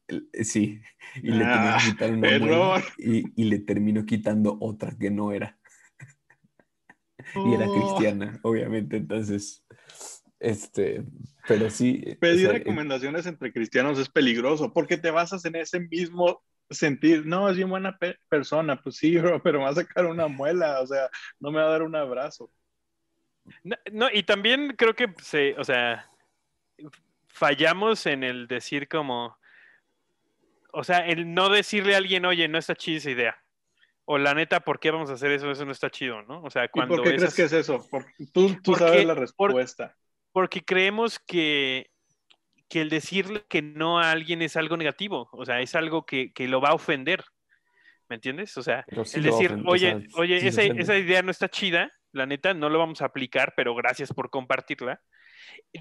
[0.42, 0.80] sí,
[1.16, 5.58] y le que quitar una y, y le terminó quitando otra que no era.
[7.34, 7.74] y era oh.
[7.74, 9.62] cristiana, obviamente, entonces
[10.40, 11.02] este,
[11.46, 12.16] pero sí.
[12.20, 17.56] Pedir recomendaciones entre cristianos es peligroso porque te basas en ese mismo sentir, no, es
[17.56, 17.98] bien buena
[18.28, 21.08] persona, pues sí, bro, pero me va a sacar una muela, o sea,
[21.40, 22.50] no me va a dar un abrazo.
[23.92, 26.10] No, y también creo que se, o sea,
[27.28, 29.38] fallamos en el decir como,
[30.72, 33.42] o sea, el no decirle a alguien, oye, no está chida esa idea.
[34.04, 35.50] O la neta, ¿por qué vamos a hacer eso?
[35.50, 36.42] Eso no está chido, ¿no?
[36.42, 36.94] O sea, cuando.
[36.94, 37.86] ¿Y por qué crees que es eso?
[37.90, 39.94] Porque tú, tú sabes la respuesta.
[40.38, 41.90] Porque creemos que,
[42.68, 45.28] que el decirle que no a alguien es algo negativo.
[45.32, 47.24] O sea, es algo que, que lo va a ofender.
[48.08, 48.56] ¿Me entiendes?
[48.56, 52.68] O sea, el decir, oye, oye, esa, esa idea no está chida, la neta, no
[52.68, 55.02] lo vamos a aplicar, pero gracias por compartirla.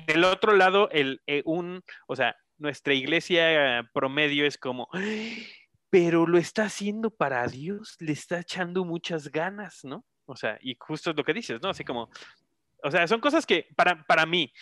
[0.07, 4.89] Del otro lado, el, eh, un, o sea, nuestra iglesia promedio es como,
[5.91, 10.03] pero lo está haciendo para Dios, le está echando muchas ganas, ¿no?
[10.25, 11.69] O sea, y justo es lo que dices, ¿no?
[11.69, 12.09] Así como,
[12.87, 14.53] o sea, son cosas que para, para mí,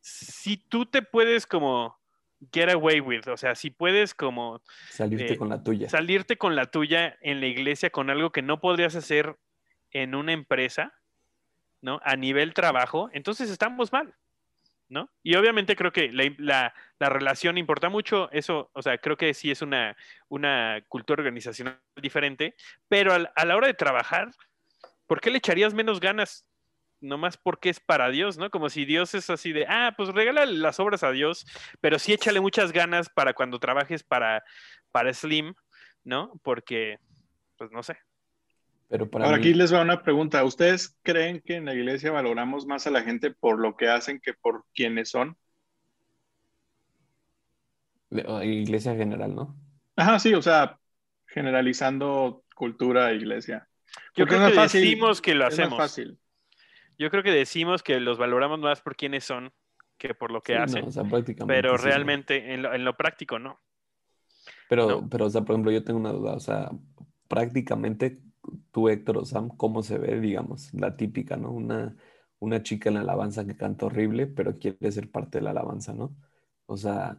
[0.00, 1.98] si tú te puedes como
[2.52, 4.62] get away with, o sea, si puedes como...
[4.90, 5.88] Salirte eh, con la tuya.
[5.88, 9.36] Salirte con la tuya en la iglesia con algo que no podrías hacer
[9.90, 10.92] en una empresa,
[11.80, 12.00] ¿no?
[12.04, 14.14] A nivel trabajo, entonces estamos mal.
[14.88, 15.10] ¿no?
[15.22, 19.62] Y obviamente creo que la, relación importa mucho, eso, o sea, creo que sí es
[19.62, 19.96] una,
[20.28, 22.54] una cultura organizacional diferente,
[22.88, 24.30] pero a, la hora de trabajar,
[25.06, 26.46] ¿por qué le echarías menos ganas?
[27.06, 28.50] Nomás porque es para Dios, ¿no?
[28.50, 31.46] Como si Dios es así de, ah, pues regala las obras a Dios,
[31.80, 34.42] pero sí échale muchas ganas para cuando trabajes para,
[34.90, 35.54] para Slim,
[36.04, 36.32] ¿no?
[36.42, 36.98] Porque,
[37.56, 37.96] pues no sé,
[38.88, 40.44] pero para Ahora aquí les va una pregunta.
[40.44, 44.20] ¿Ustedes creen que en la iglesia valoramos más a la gente por lo que hacen
[44.20, 45.36] que por quienes son?
[48.10, 49.56] Iglesia general, ¿no?
[49.96, 50.78] Ajá, sí, o sea,
[51.26, 53.68] generalizando cultura e iglesia.
[54.14, 55.76] Yo creo que decimos que lo hacemos.
[55.76, 56.18] fácil.
[56.98, 59.52] Yo creo que decimos que los valoramos más por quienes son
[59.98, 60.86] que por lo que hacen.
[61.46, 63.60] pero realmente en, lo, práctico no.
[64.68, 66.34] Pero, pero, o sea, por ejemplo, yo tengo una duda.
[66.34, 66.70] O sea,
[67.28, 68.18] prácticamente
[68.70, 71.50] tú, Héctor o Sam, cómo se ve, digamos, la típica, ¿no?
[71.50, 71.96] Una,
[72.38, 75.94] una chica en la alabanza que canta horrible, pero quiere ser parte de la alabanza,
[75.94, 76.14] ¿no?
[76.66, 77.18] O sea,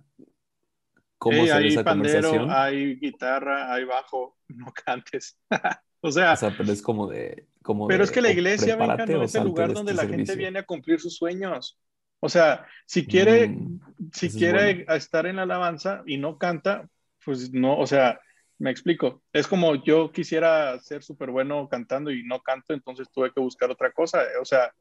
[1.17, 5.39] ¿cómo se ve esa pandero, Hay guitarra, hay bajo, no cantes.
[6.01, 7.47] o sea, o sea, pero es como de...
[7.67, 10.59] Como pero es que la iglesia no es el lugar donde este la gente viene
[10.59, 11.77] a cumplir sus sueños.
[12.21, 13.81] O sea, si quiere, mm,
[14.13, 16.87] si quiere estar en la alabanza y no canta,
[17.25, 18.21] pues no, o sea,
[18.57, 19.21] me explico.
[19.33, 23.69] Es como yo quisiera ser súper bueno cantando y no canto, entonces tuve que buscar
[23.69, 24.23] otra cosa.
[24.41, 24.73] O sea,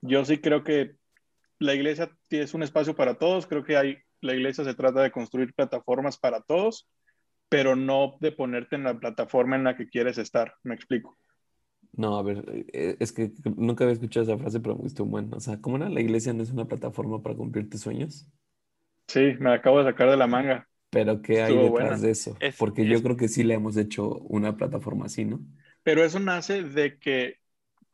[0.00, 0.96] yo sí creo que
[1.58, 3.46] la iglesia es un espacio para todos.
[3.46, 6.88] Creo que hay, la iglesia se trata de construir plataformas para todos,
[7.50, 10.54] pero no de ponerte en la plataforma en la que quieres estar.
[10.62, 11.18] Me explico.
[11.92, 15.36] No, a ver, eh, es que nunca había escuchado esa frase, pero me gustó bueno.
[15.36, 15.88] O sea, ¿cómo era?
[15.88, 18.26] ¿La iglesia no es una plataforma para cumplir tus sueños?
[19.08, 20.68] Sí, me acabo de sacar de la manga.
[20.90, 22.36] Pero ¿qué hay detrás de eso?
[22.58, 25.40] Porque yo creo que sí le hemos hecho una plataforma así, ¿no?
[25.82, 27.36] Pero eso nace de que,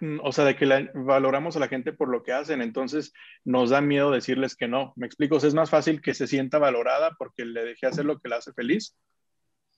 [0.00, 3.12] mm, o sea, de que valoramos a la gente por lo que hacen, entonces
[3.44, 4.92] nos da miedo decirles que no.
[4.96, 8.28] Me explico, es más fácil que se sienta valorada porque le dejé hacer lo que
[8.28, 8.96] la hace feliz.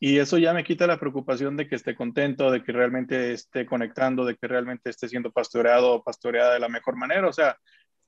[0.01, 3.67] Y eso ya me quita la preocupación de que esté contento, de que realmente esté
[3.67, 7.27] conectando, de que realmente esté siendo pastoreado o pastoreada de la mejor manera.
[7.29, 7.57] O sea,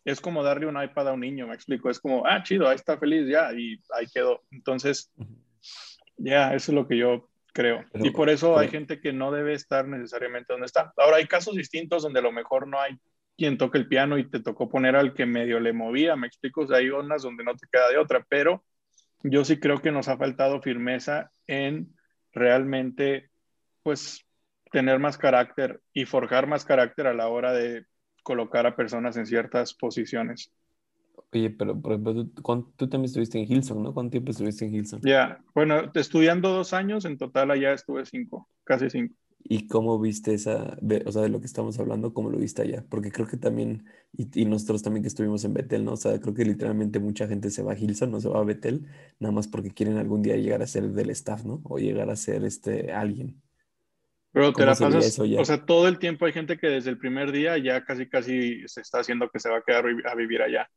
[0.04, 2.76] es como darle un iPad a un niño, me explico, es como, ah, chido, ahí
[2.76, 4.42] está feliz ya, y ahí quedó.
[4.50, 5.12] Entonces,
[6.16, 7.84] ya, eso es lo que yo creo.
[7.94, 10.92] y por eso hay gente que no debe estar necesariamente donde está.
[10.96, 12.96] Ahora, hay casos distintos donde a lo mejor no hay
[13.36, 16.66] quien toque el piano y te tocó poner al que medio le movía, me explico,
[16.72, 18.62] hay ondas donde no te queda de otra, pero
[19.22, 21.94] yo sí creo que nos ha faltado firmeza en
[22.32, 23.30] realmente,
[23.82, 24.24] pues,
[24.72, 27.86] tener más carácter y forjar más carácter a la hora de
[28.22, 30.52] colocar a personas en ciertas posiciones.
[31.32, 32.26] Oye, pero por ejemplo,
[32.76, 33.94] tú, también estuviste en Hilson, ¿no?
[33.94, 35.00] ¿Cuánto tiempo estuviste en Hilson?
[35.02, 39.14] Ya, bueno, estudiando dos años, en total allá estuve cinco, casi cinco.
[39.42, 42.62] ¿Y cómo viste esa, de, o sea, de lo que estamos hablando, cómo lo viste
[42.62, 42.84] allá?
[42.88, 45.92] Porque creo que también, y, nosotros también que estuvimos en Betel, ¿no?
[45.92, 48.44] O sea, creo que literalmente mucha gente se va a Hilson, no se va a
[48.44, 48.86] Betel,
[49.18, 51.60] nada más porque quieren algún día llegar a ser del staff, ¿no?
[51.64, 53.40] O llegar a ser este, alguien.
[54.32, 57.32] Pero te la pasas, o sea, todo el tiempo hay gente que desde el primer
[57.32, 60.70] día ya casi casi se está haciendo que se va a quedar a vivir allá.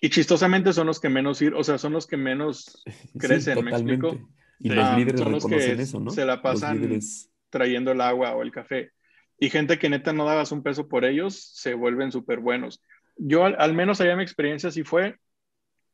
[0.00, 2.82] y chistosamente son los que menos ir, o sea, son los que menos
[3.18, 4.18] crecen, ¿me explico?
[4.60, 6.10] Y los líderes son los que eso, ¿no?
[6.10, 7.00] Se la pasan
[7.48, 8.92] trayendo el agua o el café.
[9.38, 12.82] Y gente que neta no dabas un peso por ellos, se vuelven súper buenos.
[13.16, 15.16] Yo al, al menos allá mi experiencia sí fue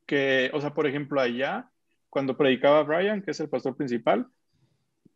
[0.05, 1.71] que, o sea, por ejemplo, allá,
[2.09, 4.27] cuando predicaba Brian, que es el pastor principal,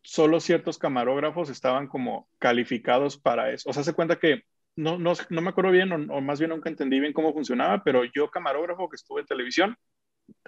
[0.02, 3.68] solo ciertos camarógrafos estaban como calificados para eso.
[3.70, 4.42] O sea, se cuenta que
[4.76, 8.88] no, me acuerdo bien o, más bien nunca entendí bien cómo funcionaba, pero yo camarógrafo
[8.88, 9.76] que estuve en televisión,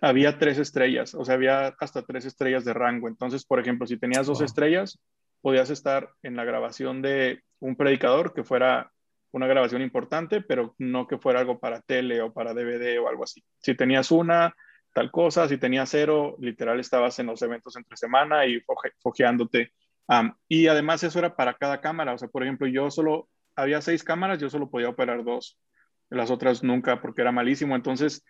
[0.00, 3.08] había tres estrellas, o sea, había hasta tres estrellas de rango.
[3.08, 4.98] Entonces, por ejemplo, si tenías dos estrellas,
[5.40, 8.92] podías estar en la grabación de un predicador que fuera
[9.32, 13.24] una grabación importante, pero no que fuera algo para tele o para DVD o algo
[13.24, 13.42] así.
[13.58, 14.54] Si tenías una,
[14.92, 18.62] tal cosa, si tenías cero, literal estabas en los eventos entre semana y
[19.00, 19.72] fojeándote.
[20.48, 24.04] y además eso era para cada cámara, o sea, por ejemplo, yo solo, había seis
[24.04, 25.58] cámaras, yo solo podía operar dos,
[26.10, 28.24] las otras nunca porque era malísimo, entonces,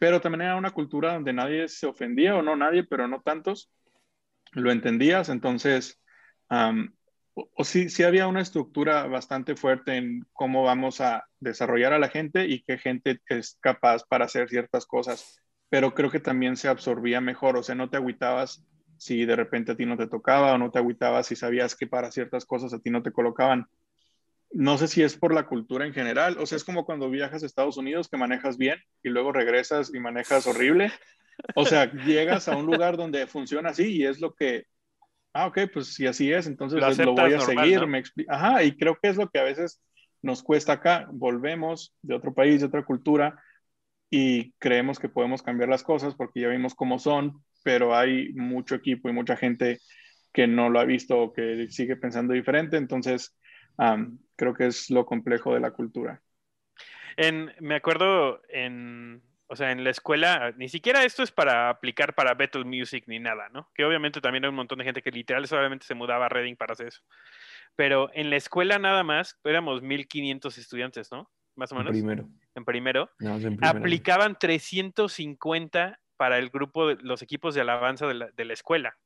[0.00, 3.70] pero también era una cultura donde nadie se ofendía o no nadie, pero no tantos,
[4.52, 6.00] lo entendías, entonces
[7.34, 12.08] o, sí, sí había una estructura bastante fuerte en cómo vamos a desarrollar a la
[12.08, 16.68] gente y qué gente es capaz para hacer ciertas cosas, pero creo que también se
[16.68, 18.64] absorbía mejor, o sea, no te agüitabas
[18.96, 21.86] si de repente a ti no te tocaba o no te agüitabas si sabías que
[21.86, 23.66] para ciertas cosas a ti no te colocaban.
[24.52, 27.42] No sé si es por la cultura en general, o sea, es como cuando viajas
[27.42, 30.92] a Estados Unidos que manejas bien y luego regresas y manejas horrible.
[31.54, 34.66] O sea, llegas a un lugar donde funciona así y es lo que
[35.32, 37.86] ah, ok, pues si así es, entonces lo, voy a seguir.
[37.86, 39.80] Me Ajá, y creo que es lo que a veces
[40.22, 41.06] nos cuesta acá.
[41.12, 43.42] Volvemos de otro país, de otra cultura,
[44.10, 48.74] y creemos que podemos cambiar las cosas porque ya vimos cómo son, pero hay mucho
[48.74, 49.78] equipo y mucha gente
[50.32, 52.76] que no lo ha visto o que sigue pensando diferente.
[52.76, 53.36] Entonces,
[54.36, 56.22] creo que es lo complejo de la cultura.
[57.16, 59.22] En, me acuerdo en
[59.52, 63.18] o sea, en la escuela, ni siquiera esto es para aplicar para Battle Music ni
[63.18, 63.68] nada, ¿no?
[63.74, 66.54] Que obviamente también hay un montón de gente que literal solamente se mudaba a Reading
[66.54, 67.02] para hacer eso.
[67.74, 71.28] Pero en la escuela nada más, éramos 1500 estudiantes, ¿no?
[71.56, 71.96] Más o menos.
[71.96, 72.28] En primero.
[72.54, 73.10] En primero.
[73.60, 78.96] Aplicaban 350 para el grupo, de, los equipos de alabanza de la, de la escuela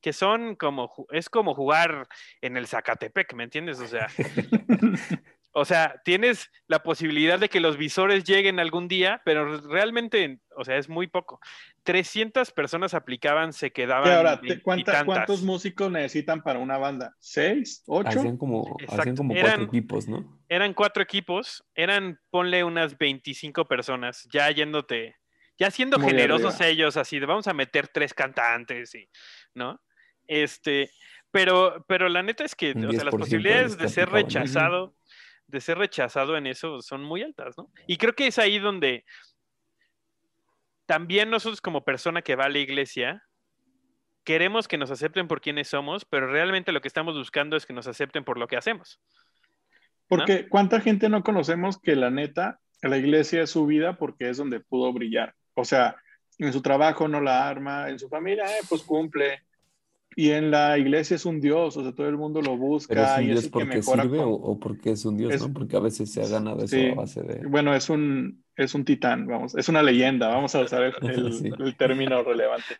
[0.00, 2.06] que son como, es como jugar
[2.40, 3.80] en el Zacatepec, ¿me entiendes?
[3.80, 4.08] O sea,
[5.52, 10.64] O sea, tienes la posibilidad de que los visores lleguen algún día, pero realmente, o
[10.64, 11.40] sea, es muy poco.
[11.82, 14.12] 300 personas aplicaban, se quedaban.
[14.12, 17.12] ahora, ¿cuántos músicos necesitan para una banda?
[17.18, 17.82] ¿Seis?
[17.86, 18.20] ¿Ocho?
[18.20, 20.38] Hacían como, hacían como cuatro equipos, ¿no?
[20.48, 25.16] Eran cuatro equipos, eran, ponle unas 25 personas, ya yéndote,
[25.58, 29.08] ya siendo generosos ellos, así de vamos a meter tres cantantes, y,
[29.54, 29.80] ¿no?
[30.26, 30.90] Este,
[31.30, 34.94] pero, pero la neta es que, o sea, las posibilidades de ser rechazado
[35.48, 37.70] de ser rechazado en eso son muy altas, ¿no?
[37.86, 39.04] Y creo que es ahí donde
[40.86, 43.24] también nosotros como persona que va a la iglesia,
[44.24, 47.72] queremos que nos acepten por quienes somos, pero realmente lo que estamos buscando es que
[47.72, 49.00] nos acepten por lo que hacemos.
[50.06, 54.36] Porque cuánta gente no conocemos que la neta, la iglesia es su vida porque es
[54.36, 55.34] donde pudo brillar.
[55.58, 55.96] O sea,
[56.38, 59.42] en su trabajo no la arma, en su familia, eh, pues cumple,
[60.14, 63.14] y en la iglesia es un Dios, o sea, todo el mundo lo busca.
[63.14, 65.52] es un Dios porque sirve o, porque es un Dios, ¿no?
[65.52, 67.46] Porque a veces se ha ganado eso a base de...
[67.46, 72.22] Bueno, es un, es un titán, vamos, es una leyenda, vamos a usar el, término
[72.22, 72.78] relevante.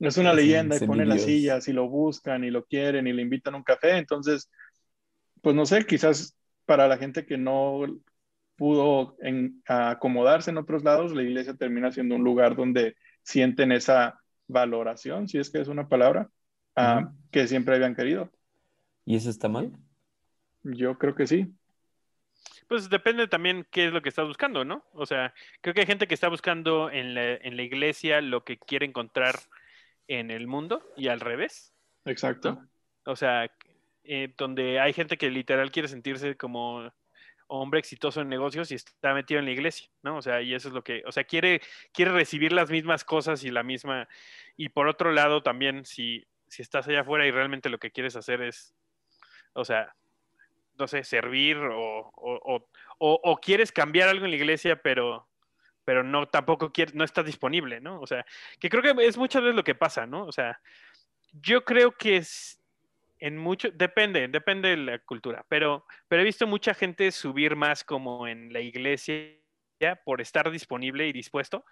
[0.00, 3.22] Es una leyenda y pone las sillas y lo buscan y lo quieren y le
[3.22, 4.50] invitan a un café, entonces,
[5.42, 7.82] pues no sé, quizás para la gente que no
[8.60, 9.16] pudo
[9.66, 15.38] acomodarse en otros lados, la iglesia termina siendo un lugar donde sienten esa valoración, si
[15.38, 16.28] es que es una palabra,
[17.30, 18.30] que siempre habían querido.
[19.06, 19.72] ¿Y eso está mal?
[20.62, 21.50] Yo creo que sí.
[22.68, 24.84] Pues depende también qué es lo que estás buscando, ¿no?
[24.92, 25.32] O sea,
[25.62, 28.84] creo que hay gente que está buscando en la, en la iglesia lo que quiere
[28.84, 29.36] encontrar
[30.06, 31.72] en el mundo y al revés.
[32.04, 32.60] Exacto.
[33.06, 33.50] O sea,
[34.04, 36.92] eh, donde hay gente que literal quiere sentirse como
[37.50, 40.16] hombre exitoso en negocios y está metido en la iglesia, ¿no?
[40.16, 41.60] O sea, y eso es lo que, o sea, quiere,
[41.92, 44.08] quiere recibir las mismas cosas y la misma,
[44.56, 48.14] y por otro lado también, si, si estás allá afuera y realmente lo que quieres
[48.14, 48.74] hacer es,
[49.52, 49.94] o sea,
[50.78, 55.28] no sé, servir o, quieres cambiar algo en la iglesia, pero,
[55.84, 58.00] pero no tampoco quieres, no estás disponible, ¿no?
[58.00, 58.24] O sea,
[58.60, 60.24] que creo que es muchas veces lo que pasa, ¿no?
[60.24, 60.60] O sea,
[61.32, 62.59] yo creo que es
[63.20, 67.84] en mucho, depende, depende de la cultura, pero, pero he visto mucha gente subir más
[67.84, 69.36] como en la iglesia
[70.04, 71.64] por estar disponible y dispuesto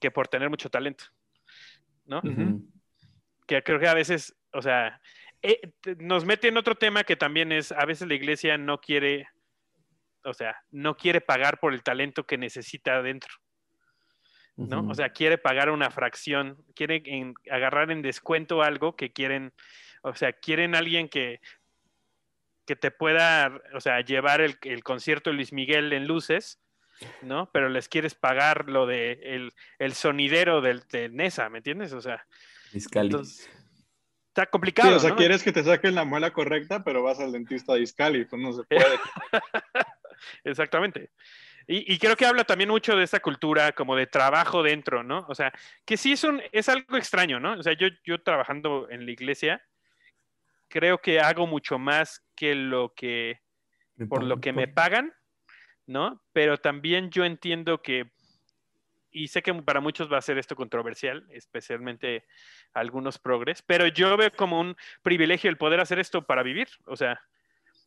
[0.00, 1.04] que por tener mucho talento,
[2.04, 2.20] ¿no?
[3.46, 5.00] que creo que a veces, o sea,
[5.42, 5.60] eh,
[5.98, 9.28] nos mete en otro tema que también es, a veces la iglesia no quiere,
[10.24, 13.32] o sea, no quiere pagar por el talento que necesita adentro.
[14.56, 14.88] ¿no?
[14.88, 17.02] O sea, quiere pagar una fracción, quiere
[17.50, 19.52] agarrar en descuento algo que quieren,
[20.06, 21.40] o sea, quieren alguien que,
[22.64, 26.60] que te pueda, o sea, llevar el, concierto de Luis Miguel en luces,
[27.22, 27.50] ¿no?
[27.52, 31.92] Pero les quieres pagar lo de el, sonidero del, de Nesa, ¿me entiendes?
[31.92, 32.24] O sea,
[32.72, 34.96] está complicado.
[34.96, 38.24] o sea, quieres que te saquen la muela correcta, pero vas al dentista de Iscali,
[38.26, 38.98] pues no se puede.
[40.44, 41.10] Exactamente.
[41.68, 45.26] Y, creo que habla también mucho de esa cultura como de trabajo dentro, ¿no?
[45.28, 45.52] O sea,
[45.84, 47.54] que sí es, un, es algo extraño, ¿no?
[47.54, 49.60] O sea, yo, yo trabajando en la iglesia,
[50.68, 53.40] creo que hago mucho más que lo que,
[54.08, 55.12] por lo que me pagan,
[55.86, 56.22] ¿no?
[56.32, 58.10] Pero también yo entiendo que,
[59.10, 62.26] y sé que para muchos va a ser esto controversial, especialmente
[62.74, 66.96] algunos progres, pero yo veo como un privilegio el poder hacer esto para vivir, o
[66.96, 67.20] sea,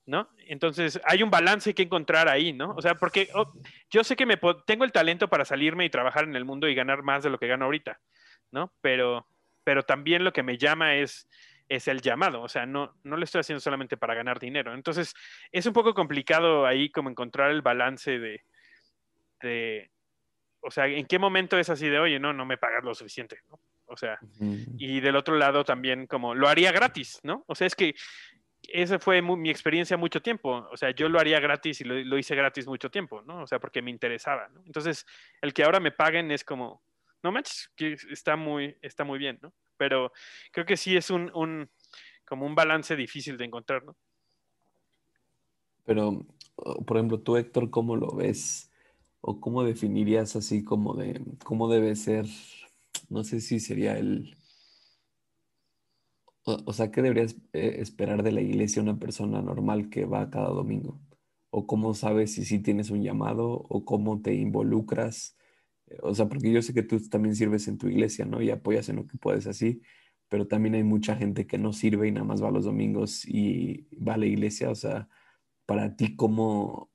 [0.05, 0.27] ¿no?
[0.47, 2.73] Entonces hay un balance que encontrar ahí, ¿no?
[2.75, 3.53] O sea, porque oh,
[3.91, 6.73] yo sé que me tengo el talento para salirme y trabajar en el mundo y
[6.73, 7.99] ganar más de lo que gano ahorita,
[8.51, 8.73] ¿no?
[8.81, 9.27] Pero,
[9.63, 11.29] pero también lo que me llama es,
[11.69, 14.73] es el llamado, o sea, no, no lo estoy haciendo solamente para ganar dinero.
[14.73, 15.13] Entonces
[15.51, 18.43] es un poco complicado ahí como encontrar el balance de,
[19.41, 19.91] de
[20.61, 23.39] o sea, ¿en qué momento es así de, oye, no, no me pagas lo suficiente,
[23.49, 23.59] ¿no?
[23.85, 24.19] O sea,
[24.77, 27.43] y del otro lado también como lo haría gratis, ¿no?
[27.47, 27.95] O sea, es que
[28.67, 30.67] esa fue mi experiencia mucho tiempo.
[30.71, 33.41] O sea, yo lo haría gratis y lo, hice gratis mucho tiempo, ¿no?
[33.41, 34.61] O sea, porque me interesaba, ¿no?
[34.65, 35.07] Entonces,
[35.41, 36.83] el que ahora me paguen es como,
[37.23, 39.53] no manches, que está muy, está muy bien, ¿no?
[39.77, 40.11] Pero
[40.51, 41.69] creo que sí es un, un
[42.25, 43.95] como un balance difícil de encontrar, ¿no?
[45.85, 46.25] Pero,
[46.85, 48.71] por ejemplo, tú, Héctor, ¿cómo lo ves?
[49.21, 52.25] ¿O cómo definirías así como de cómo debe ser?
[53.09, 54.37] No sé si sería el,
[56.65, 60.49] o, sea, ¿qué deberías eh, esperar de la iglesia una persona normal que va cada
[60.49, 60.99] domingo?
[61.51, 63.51] ¿O cómo sabes si sí tienes un llamado?
[63.69, 65.37] ¿O cómo te involucras?
[66.01, 68.41] O sea, porque yo sé que tú también sirves en tu iglesia, ¿no?
[68.41, 69.81] Y apoyas en lo que puedes así,
[70.29, 73.87] pero también hay mucha gente que no sirve y nada más va los domingos y
[73.95, 74.69] va a la iglesia.
[74.69, 75.09] O sea,
[75.65, 76.91] para ti, ¿cómo,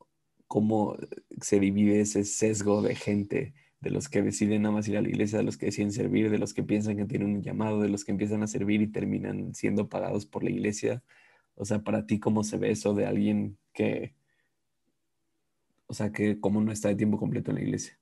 [0.47, 0.97] cómo
[1.41, 3.55] se divide ese sesgo de gente?
[3.85, 6.31] de los que deciden nada más ir a la iglesia, de los que deciden servir,
[6.31, 8.87] de los que piensan que tienen un llamado, de los que empiezan a servir y
[8.87, 11.03] terminan siendo pagados por la iglesia.
[11.55, 14.15] O sea, para ti, ¿cómo se ve eso de alguien que,
[15.87, 17.99] o sea, que cómo no está de tiempo completo en la iglesia?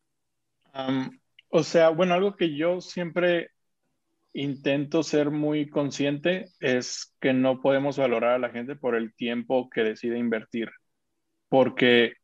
[1.49, 3.51] O sea, bueno, algo que yo siempre
[4.33, 9.69] intento ser muy consciente es que no podemos valorar a la gente por el tiempo
[9.71, 10.71] que decide invertir,
[11.49, 12.15] porque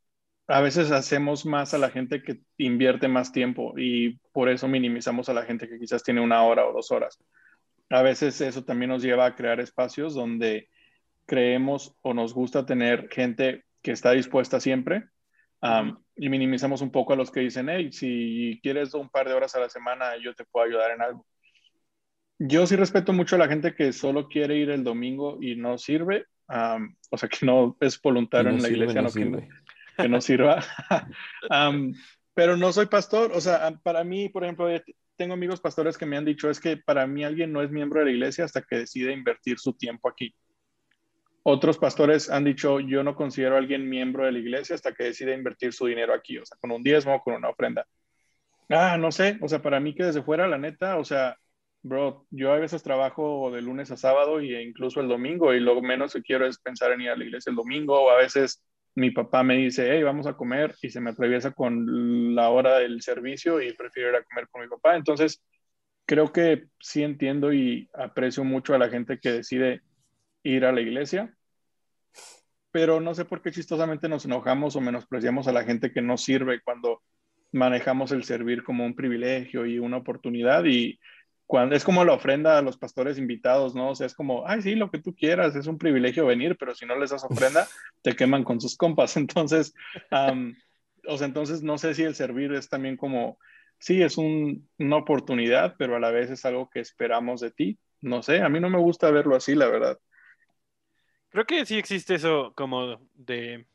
[0.46, 5.28] a veces hacemos más a la gente que invierte más tiempo y por eso minimizamos
[5.28, 7.18] a la gente que quizás tiene una hora o dos horas.
[7.90, 10.68] A veces eso también nos lleva a crear espacios donde
[11.26, 15.04] creemos o nos gusta tener gente que está dispuesta siempre
[16.18, 19.54] y minimizamos un poco a los que dicen, hey, si quieres un par de horas
[19.54, 21.24] a la semana, yo te puedo ayudar en algo.
[22.40, 25.78] Yo sí respeto mucho a la gente que solo quiere ir el domingo y no
[25.78, 29.48] sirve, o sea, que no es voluntario en la iglesia, no, sirve
[29.96, 30.64] que no sirva.
[32.34, 34.68] pero no soy pastor, o sea, para mí, por ejemplo,
[35.16, 38.00] tengo amigos pastores que me han dicho es que para mí alguien no es miembro
[38.00, 40.34] de la iglesia hasta que decide invertir su tiempo aquí.
[41.50, 45.04] Otros pastores han dicho, yo no considero a alguien miembro de la iglesia hasta que
[45.04, 47.86] decide invertir su dinero aquí, o sea, con un diezmo con una ofrenda.
[48.68, 51.38] Ah, no sé, o sea, para mí que desde fuera, la neta, o sea,
[51.80, 55.80] bro, yo a veces trabajo de lunes a sábado e incluso el domingo y lo
[55.80, 58.62] menos que quiero es pensar en ir a la iglesia el domingo o a veces
[58.94, 62.78] mi papá me dice, hey, vamos a comer y se me atraviesa con la hora
[62.78, 64.96] del servicio y prefiero ir a comer con mi papá.
[64.96, 65.42] Entonces,
[66.04, 69.80] creo que sí entiendo y aprecio mucho a la gente que decide
[70.42, 71.34] ir a la iglesia,
[72.78, 76.16] pero no sé por qué chistosamente nos enojamos o menospreciamos a la gente que no
[76.16, 77.02] sirve cuando
[77.50, 80.96] manejamos el servir como un privilegio y una oportunidad y
[81.44, 83.90] cuando es como la ofrenda a los pastores invitados, ¿no?
[83.90, 86.72] O sea, es como, ay, sí, lo que tú quieras, es un privilegio venir, pero
[86.72, 87.66] si no les das ofrenda,
[88.02, 89.16] te queman con sus compas.
[89.16, 89.74] Entonces,
[90.12, 93.40] o sea, entonces no sé si el servir es también como,
[93.80, 97.76] sí, es una oportunidad, pero a la vez es algo que esperamos de ti.
[98.00, 99.98] No sé, a mí no me gusta verlo así, la verdad.
[101.30, 103.66] Creo que sí existe eso como de,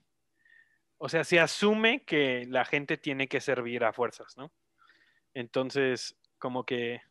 [0.97, 4.51] o sea, se asume que la gente tiene que servir a fuerzas, ¿no?
[5.33, 7.01] Entonces, como que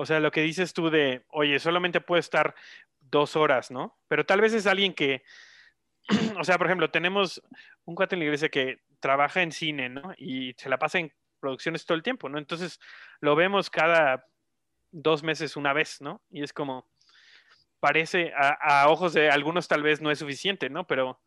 [0.00, 2.54] o sea, lo que dices tú de, oye, solamente puede estar
[3.00, 3.98] dos horas, ¿no?
[4.06, 5.24] Pero tal vez es alguien que,
[6.38, 7.42] o sea, por ejemplo, tenemos
[7.84, 10.14] un cuate en la iglesia que trabaja en cine, ¿no?
[10.16, 12.38] Y se la pasa en producciones todo el tiempo, ¿no?
[12.38, 12.78] Entonces
[13.20, 14.24] lo vemos cada
[14.92, 16.22] dos meses una vez, ¿no?
[16.30, 16.86] Y es como,
[17.80, 20.86] parece, a, ojos de algunos tal vez no es suficiente, ¿no?
[20.86, 21.20] Pero,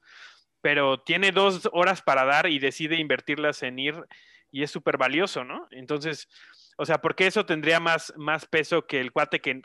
[0.61, 3.95] pero tiene dos horas para dar y decide invertirlas en ir
[4.51, 5.67] y es súper valioso, ¿no?
[5.71, 6.27] Entonces,
[6.77, 9.61] o sea, porque eso tendría más, más peso que el cuate que,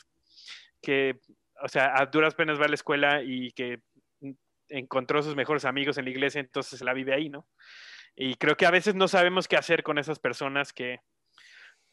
[0.80, 1.20] que,
[1.62, 3.80] o sea, a duras penas va a la escuela y que
[4.68, 7.46] encontró sus mejores amigos en la iglesia, entonces la vive ahí, ¿no?
[8.14, 11.00] Y creo que a veces no sabemos qué hacer con esas personas que,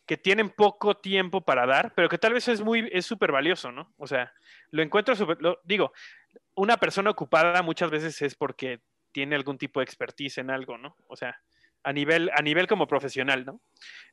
[0.06, 3.72] que tienen poco tiempo para dar, pero que tal vez es muy, es súper valioso,
[3.72, 3.94] ¿no?
[3.98, 4.34] O sea,
[4.72, 5.94] lo encuentro súper, digo,
[6.56, 8.82] una persona ocupada muchas veces es porque
[9.12, 10.98] tiene algún tipo de expertise en algo, ¿no?
[11.08, 11.40] O sea,
[11.84, 13.62] a nivel, a nivel como profesional, ¿no?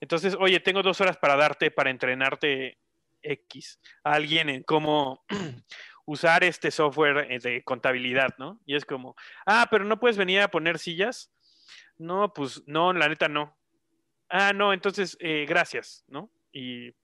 [0.01, 2.79] Entonces, oye, tengo dos horas para darte, para entrenarte
[3.23, 5.25] X a alguien en cómo
[6.05, 8.61] usar este software eh, de contabilidad, ¿no?
[8.67, 9.17] Y es como,
[9.47, 11.33] ah, pero no puedes venir a poner sillas.
[11.99, 13.57] No, pues no, la neta no.
[14.31, 16.31] Ah, no, entonces, eh, gracias, ¿no?
[16.53, 16.95] Y,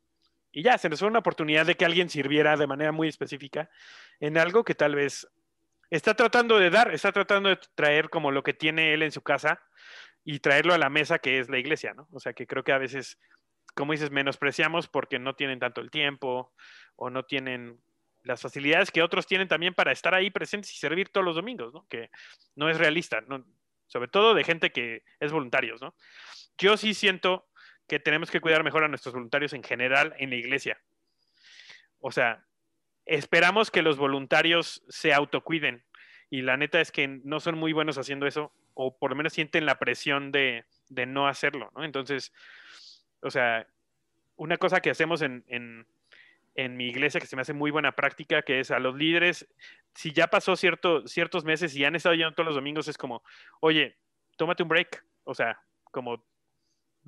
[0.52, 3.68] y ya, se nos fue una oportunidad de que alguien sirviera de manera muy específica
[4.20, 5.28] en algo que tal vez
[5.90, 9.22] está tratando de dar, está tratando de traer como lo que tiene él en su
[9.22, 9.60] casa
[10.24, 12.08] y traerlo a la mesa que es la iglesia, ¿no?
[12.12, 13.18] O sea, que creo que a veces,
[13.74, 16.52] como dices, menospreciamos porque no tienen tanto el tiempo
[16.94, 17.80] o no tienen
[18.22, 21.72] las facilidades que otros tienen también para estar ahí presentes y servir todos los domingos,
[21.74, 21.86] ¿no?
[21.88, 22.10] Que
[22.54, 23.44] no es realista, ¿no?
[23.86, 25.94] Sobre todo de gente que es voluntarios, ¿no?
[26.58, 27.46] Yo sí siento
[27.86, 30.80] que tenemos que cuidar mejor a nuestros voluntarios en general en la iglesia.
[32.00, 32.44] O sea,
[33.04, 35.84] esperamos que los voluntarios se autocuiden
[36.30, 39.32] y la neta es que no son muy buenos haciendo eso o por lo menos
[39.32, 41.84] sienten la presión de, no hacerlo, ¿no?
[41.84, 42.32] Entonces,
[43.20, 43.66] o sea,
[44.36, 48.42] una cosa que hacemos en, en, mi iglesia que se me hace muy buena práctica,
[48.42, 49.48] que es a los líderes,
[49.94, 53.22] si ya pasó cierto, ciertos meses y han estado yendo todos los domingos, es como,
[53.60, 53.96] oye,
[54.36, 56.22] tómate un break, o sea, como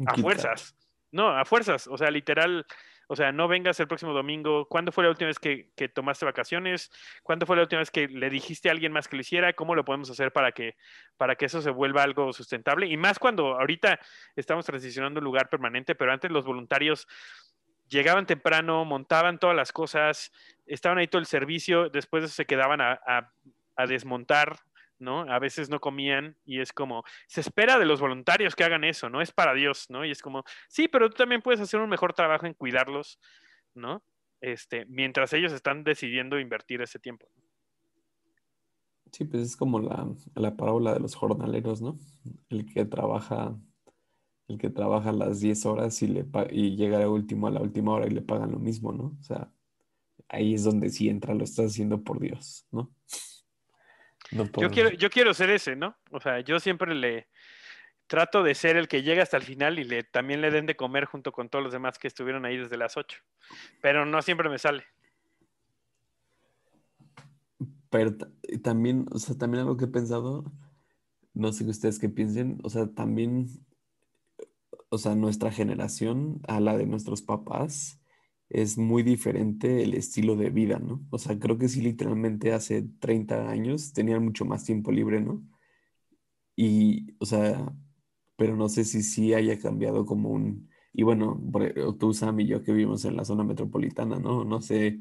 [0.06, 0.74] a fuerzas.
[1.10, 2.66] No, a fuerzas, o sea, literal,
[3.06, 4.66] o sea, no vengas el próximo domingo.
[4.66, 6.90] ¿Cuándo fue la última vez que, tomaste vacaciones?
[7.22, 9.54] ¿Cuándo fue la última vez que le dijiste a alguien más que lo hiciera?
[9.54, 10.76] ¿Cómo lo podemos hacer para que,
[11.16, 12.86] para que eso se vuelva algo sustentable?
[12.86, 13.98] Y más cuando ahorita
[14.36, 17.08] estamos transicionando un lugar permanente, pero antes los voluntarios
[17.88, 20.30] llegaban temprano, montaban todas las cosas,
[20.66, 23.00] estaban ahí todo el servicio, después de eso se quedaban a,
[23.76, 24.58] a desmontar
[24.98, 25.20] ¿no?
[25.22, 29.08] A veces no comían y es como, se espera de los voluntarios que hagan eso,
[29.08, 29.20] ¿no?
[29.20, 30.04] Es para Dios, ¿no?
[30.04, 33.18] Y es como, sí, pero tú también puedes hacer un mejor trabajo en cuidarlos,
[33.74, 34.02] ¿no?
[34.40, 37.28] Este, mientras ellos están decidiendo invertir ese tiempo.
[39.12, 41.98] Sí, pues es como la, la parábola de los jornaleros, ¿no?
[42.50, 43.56] El que trabaja,
[44.48, 47.92] el que trabaja las 10 horas y, le, y llega a, último, a la última
[47.92, 49.16] hora y le pagan lo mismo, ¿no?
[49.18, 49.52] O sea,
[50.28, 52.92] ahí es donde sí entra, lo estás haciendo por Dios, ¿no?
[54.30, 55.96] Yo, quiero, yo quiero ser ese, ¿no?
[56.10, 57.28] O sea, yo siempre le
[58.08, 60.76] trato de ser el que llega hasta el final y le, también le den de
[60.76, 63.18] comer junto con todos los demás que estuvieron ahí desde las 8.
[63.80, 64.84] Pero no siempre me sale.
[67.90, 68.16] Pero
[68.62, 70.44] también, o sea, también algo que he pensado,
[71.32, 73.48] no sé qué ustedes qué piensen, o sea, también,
[74.88, 78.00] o sea, nuestra generación a la de nuestros papás,
[78.50, 81.06] es muy diferente el estilo de vida, ¿no?
[81.10, 85.42] O sea, creo que sí, literalmente hace 30 años tenían mucho más tiempo libre, ¿no?
[86.56, 87.72] Y, o sea,
[88.36, 90.68] pero no sé si sí haya cambiado como un...
[90.92, 91.40] Y bueno,
[91.98, 94.44] tú, Sam y yo que vivimos en la zona metropolitana, ¿no?
[94.44, 94.98] No sé,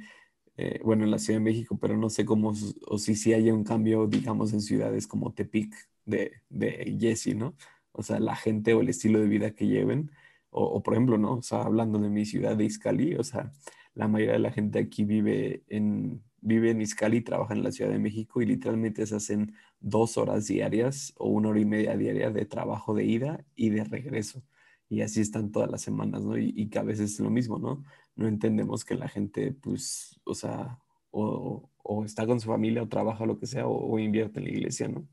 [0.57, 2.53] eh, bueno, en la Ciudad de México, pero no sé cómo,
[2.87, 5.73] o si sí haya un cambio, digamos, en ciudades como Tepic
[6.05, 7.55] de, de Jesse, ¿no?
[7.91, 10.11] O sea, la gente o el estilo de vida que lleven
[10.57, 11.35] o, por ejemplo, ¿no?
[11.35, 13.51] O sea, hablando de mi ciudad de Izcali, o sea,
[13.93, 17.91] la mayoría de la gente aquí vive en, vive en Izcali, trabaja en la Ciudad
[17.91, 22.31] de México y literalmente se hacen dos horas diarias o una hora y media diaria
[22.31, 24.43] de trabajo de ida y de regreso.
[24.89, 26.37] Y así están todas las semanas, ¿no?
[26.37, 27.83] Y, que a veces es lo mismo, ¿no?
[28.15, 30.79] No entendemos que la gente, pues, o sea,
[31.11, 31.69] o,
[32.05, 35.07] está con su familia o trabaja lo que sea o, invierte en la iglesia, ¿no?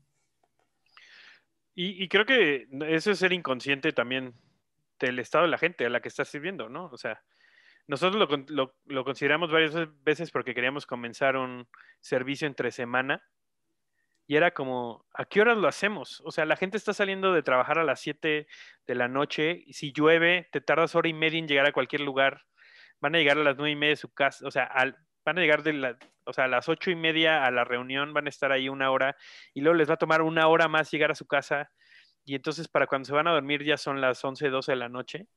[1.73, 4.33] Y, y, creo que eso es ser inconsciente también
[4.99, 6.85] del estado de la gente a la que estás sirviendo, ¿no?
[6.85, 7.21] O sea,
[7.87, 11.67] nosotros lo, consideramos varias veces porque queríamos comenzar un
[11.99, 13.23] servicio entre semana
[14.27, 16.21] y era como, ¿a qué horas lo hacemos?
[16.25, 18.47] O sea, la gente está saliendo de trabajar a las 7
[18.87, 22.01] de la noche y si llueve, te tardas hora y media en llegar a cualquier
[22.01, 22.41] lugar.
[22.99, 24.71] Van a llegar a las 9 y media de su casa, o sea,
[25.25, 28.13] van a llegar de la, o sea, a las ocho y media a la reunión,
[28.13, 29.15] van a estar ahí una hora
[29.53, 31.71] y luego les va a tomar una hora más llegar a su casa
[32.25, 34.89] y entonces para cuando se van a dormir ya son las 11, 12 de la
[34.89, 35.27] noche.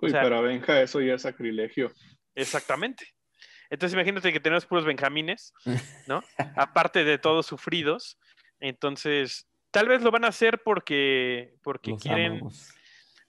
[0.00, 1.92] Uy, para Benja eso ya es sacrilegio.
[2.34, 3.06] Exactamente.
[3.70, 5.52] Entonces imagínate que tenemos puros benjamines,
[6.08, 6.22] ¿no?
[6.56, 8.18] Aparte de todos sufridos.
[8.60, 12.42] Entonces, tal vez lo van a hacer porque, porque quieren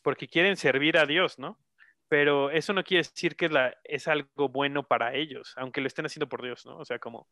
[0.02, 1.60] porque quieren servir a Dios, ¿no?
[2.08, 5.88] Pero eso no quiere decir que es, la, es algo bueno para ellos, aunque lo
[5.88, 6.78] estén haciendo por Dios, ¿no?
[6.78, 7.28] O sea, como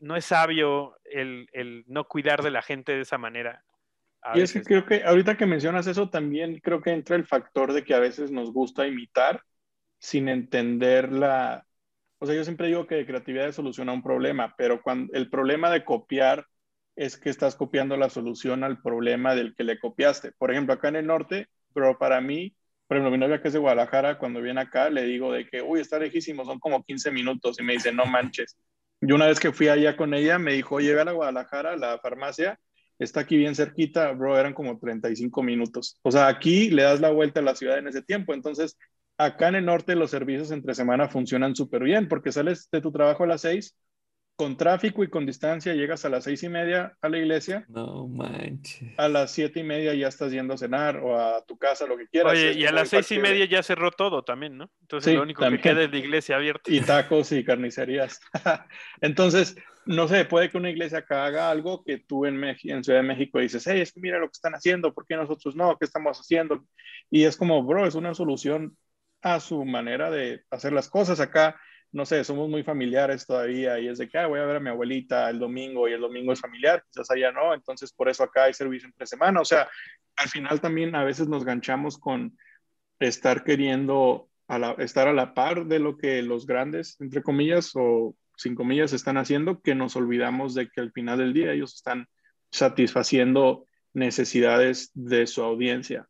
[0.00, 3.64] no es sabio el, el no cuidar de la gente de esa manera
[4.34, 7.72] y es que creo que ahorita que mencionas eso también creo que entra el factor
[7.72, 9.42] de que a veces nos gusta imitar
[9.98, 11.64] sin entender la...
[12.18, 15.84] O sea, yo siempre digo que creatividad soluciona un problema, pero cuando el problema de
[15.84, 16.46] copiar
[16.96, 20.32] es que estás copiando la solución al problema del que le copiaste.
[20.32, 22.56] Por ejemplo, acá en el norte, pero para mí,
[22.88, 25.62] por ejemplo, mi novia que es de Guadalajara, cuando viene acá, le digo de que,
[25.62, 28.56] uy, está lejísimo, son como 15 minutos, y me dice, no manches.
[29.00, 31.98] Y una vez que fui allá con ella, me dijo, llega a Guadalajara, a la
[31.98, 32.58] farmacia,
[32.98, 35.98] está aquí bien cerquita, bro, eran como 35 minutos.
[36.02, 38.34] O sea, aquí le das la vuelta a la ciudad en ese tiempo.
[38.34, 38.76] Entonces,
[39.16, 42.92] acá en el norte los servicios entre semana funcionan súper bien porque sales de tu
[42.92, 43.76] trabajo a las 6
[44.38, 47.64] con tráfico y con distancia llegas a las seis y media a la iglesia.
[47.68, 48.96] No manches.
[48.96, 51.96] A las siete y media ya estás yendo a cenar o a tu casa, lo
[51.96, 52.34] que quieras.
[52.34, 54.70] Oye, y a las seis y media ya cerró todo también, ¿no?
[54.82, 56.70] Entonces lo único que queda es la iglesia abierta.
[56.70, 58.20] Y tacos y carnicerías.
[59.00, 63.00] Entonces, no sé, puede que una iglesia acá haga algo que tú en, en Ciudad
[63.00, 65.76] de México dices, hey, es que mira lo que están haciendo, ¿por qué nosotros no?
[65.76, 66.64] ¿Qué estamos haciendo?
[67.10, 68.76] Y es como, bro, es una solución
[69.20, 71.18] a su manera de hacer las cosas.
[71.18, 71.56] Acá
[71.92, 74.68] no sé, somos muy familiares todavía y es de que voy a ver a mi
[74.68, 78.44] abuelita el domingo y el domingo es familiar, quizás allá no, entonces por eso acá
[78.44, 79.40] hay servicio entre semana.
[79.40, 79.68] O sea,
[80.16, 82.36] al final también a veces nos ganchamos con
[82.98, 84.28] estar queriendo
[84.78, 89.18] estar a la par de lo que los grandes, entre comillas, o sin comillas, están
[89.18, 92.06] haciendo, que nos olvidamos de que al final del día ellos están
[92.50, 96.08] satisfaciendo necesidades de su audiencia.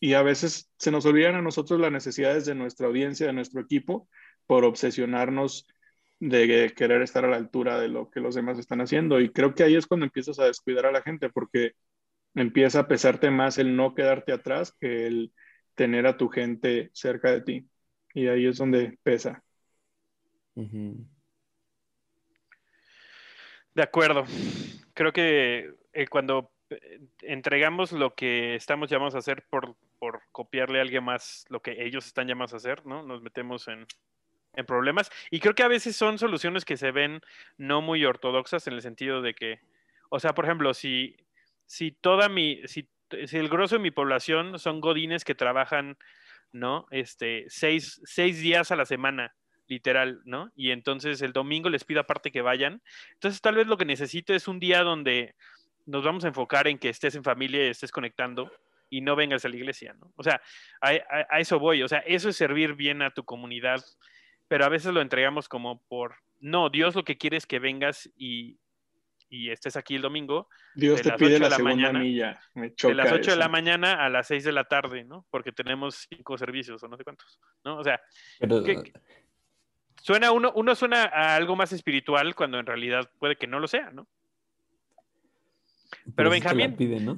[0.00, 3.60] Y a veces se nos olvidan a nosotros las necesidades de nuestra audiencia, de nuestro
[3.60, 4.08] equipo,
[4.48, 5.68] por obsesionarnos
[6.20, 9.20] de querer estar a la altura de lo que los demás están haciendo.
[9.20, 11.74] Y creo que ahí es cuando empiezas a descuidar a la gente, porque
[12.34, 15.32] empieza a pesarte más el no quedarte atrás que el
[15.74, 17.68] tener a tu gente cerca de ti.
[18.14, 19.44] Y ahí es donde pesa.
[20.54, 21.02] De
[23.82, 24.24] acuerdo.
[24.94, 30.78] Creo que eh, cuando eh, entregamos lo que estamos llamados a hacer por, por copiarle
[30.78, 33.04] a alguien más lo que ellos están llamados a hacer, ¿no?
[33.04, 33.86] Nos metemos en,
[34.58, 35.10] en problemas.
[35.30, 37.20] Y creo que a veces son soluciones que se ven
[37.56, 39.60] no muy ortodoxas en el sentido de que,
[40.10, 41.16] o sea, por ejemplo, si,
[41.64, 45.96] si toda mi, si, el grosso de mi población son godines que trabajan,
[46.52, 46.86] ¿no?
[46.90, 49.34] Este, seis, seis días a la semana,
[49.68, 50.50] literal, ¿no?
[50.56, 52.82] Y entonces el domingo les pido aparte que vayan.
[53.14, 55.36] Entonces tal vez lo que necesito es un día donde
[55.86, 58.50] nos vamos a enfocar en que estés en familia y estés conectando
[58.90, 60.12] y no vengas a la iglesia, ¿no?
[60.16, 60.40] O sea,
[60.80, 63.84] a, eso voy, o sea, eso es servir bien a tu comunidad
[64.48, 68.10] pero a veces lo entregamos como por, no, Dios lo que quiere es que vengas
[68.16, 68.58] y,
[69.28, 70.48] y estés aquí el domingo.
[70.74, 72.40] Dios te pide la, mañana, milla.
[72.54, 75.26] de las 8 de la mañana a las 6 de la tarde, ¿no?
[75.30, 77.78] Porque tenemos cinco servicios o no sé cuántos, ¿no?
[77.78, 78.00] O sea,
[80.00, 83.68] suena uno, uno suena a algo más espiritual cuando en realidad puede que no lo
[83.68, 84.08] sea, ¿no?
[86.14, 86.76] Pero, Benjamín,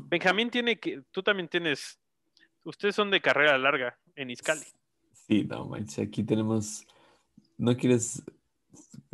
[0.09, 1.99] Benjamín tiene que, tú también tienes,
[2.63, 4.67] ustedes son de carrera larga en Iscali.
[5.13, 6.87] Sí, no manches, aquí tenemos
[7.61, 8.25] ¿No quieres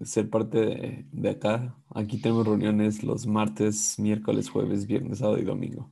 [0.05, 1.75] ser parte de, acá?
[1.93, 5.91] Aquí tenemos reuniones los martes, miércoles, jueves, viernes, sábado y domingo.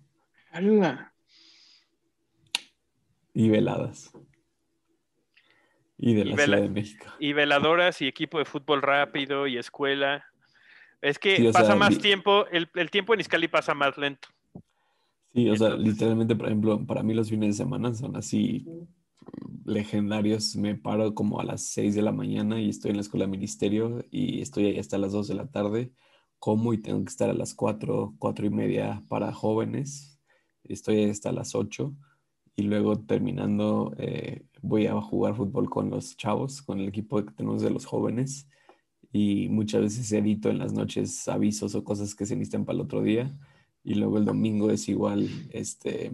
[3.33, 4.13] Y veladas.
[5.99, 7.07] Y de la Ciudad de México.
[7.19, 10.25] Y veladoras y equipo de fútbol rápido y escuela.
[11.03, 14.29] Es que pasa más tiempo, el, el, tiempo en Iscali pasa más lento.
[15.35, 18.65] Sí, o sea, literalmente, por ejemplo, para mí los fines de semana son así
[19.65, 20.57] legendarios.
[20.57, 23.33] Me paro como a las 6 de la mañana y estoy en la escuela de
[23.33, 25.93] ministerio y estoy ahí hasta las 2 de la tarde.
[26.39, 30.19] Como y tengo que estar a las 4, 4 y media para jóvenes.
[30.65, 31.95] Estoy ahí hasta las 8
[32.57, 37.33] y luego terminando eh, voy a jugar fútbol con los chavos, con el equipo que
[37.33, 38.49] tenemos de los jóvenes
[39.13, 42.83] y muchas veces edito en las noches avisos o cosas que se necesitan para el
[42.83, 43.37] otro día
[43.85, 46.13] y luego el domingo es igual, este,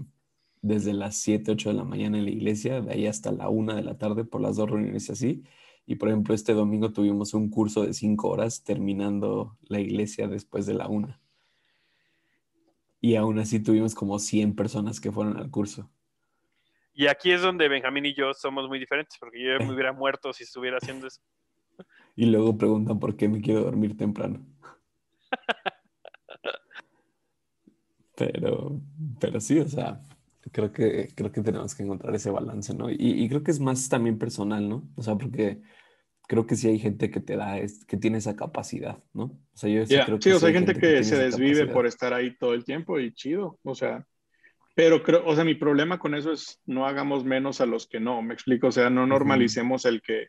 [0.63, 3.75] desde las 7, 8 de la mañana en la iglesia, de ahí hasta la 1
[3.75, 5.43] de la tarde por las dos reuniones así.
[5.87, 10.67] Y por ejemplo, este domingo tuvimos un curso de 5 horas terminando la iglesia después
[10.67, 11.19] de la 1.
[13.01, 15.91] Y aún así tuvimos como 100 personas que fueron al curso.
[16.93, 20.33] Y aquí es donde Benjamín y yo somos muy diferentes, porque yo me hubiera muerto
[20.33, 21.21] si estuviera haciendo eso.
[22.15, 24.45] Y luego preguntan por qué me quiero dormir temprano.
[28.17, 28.79] pero,
[29.19, 30.03] pero sí, o sea,
[30.53, 32.91] creo que, creo que tenemos que encontrar ese balance, ¿no?
[32.91, 34.89] Y, creo que es más también personal, ¿no?
[34.97, 35.61] O sea, porque
[36.29, 39.25] creo que sí hay gente que te da, que tiene esa capacidad, ¿no?
[39.25, 41.87] O sea, yo sí creo que sí, o sea, hay gente, que, se desvive por
[41.87, 44.07] estar ahí todo el tiempo y chido, o sea,
[44.75, 48.01] pero creo, o sea, mi problema con eso es no hagamos menos a los que
[48.01, 50.29] no, me explico, o sea, no normalicemos el que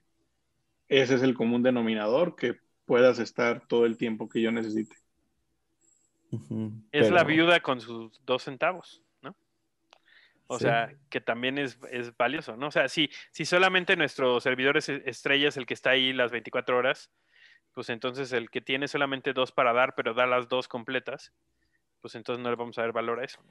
[0.87, 2.55] ese es el común denominador, que
[2.85, 4.95] puedas estar todo el tiempo que yo necesite.
[6.91, 9.00] Es la viuda con sus dos centavos.
[10.51, 11.79] O sea, que también es,
[12.17, 12.67] valioso, ¿no?
[12.67, 16.31] O sea, si, si solamente nuestro servidor es estrella es el que está ahí las
[16.31, 17.09] 24 horas,
[17.73, 21.31] pues entonces el que tiene solamente dos para dar, pero da las dos completas,
[22.01, 23.41] pues entonces no le vamos a dar valor a eso.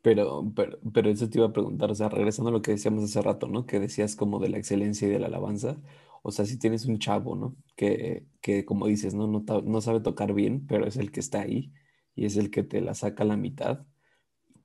[0.00, 3.04] Pero, pero, pero eso te iba a preguntar, o sea, regresando a lo que decíamos
[3.04, 3.66] hace rato, ¿no?
[3.66, 5.76] Que decías como de la excelencia y de la alabanza.
[6.22, 7.54] O sea, si tienes un chavo, ¿no?
[7.76, 9.26] Que, que como dices, ¿no?
[9.26, 11.72] No, no sabe tocar bien, pero es el que está ahí
[12.14, 13.84] y es el que te la saca a la mitad,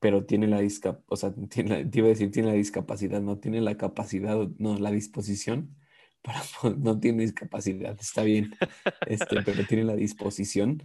[0.02, 3.38] pero tiene la discapacidad, o sea, tiene te iba a decir, tiene la discapacidad, no
[3.38, 5.78] tiene la capacidad, no, la disposición,
[6.24, 6.42] para,
[6.78, 8.52] no tiene discapacidad, está bien,
[9.08, 10.84] este, pero tiene la disposición,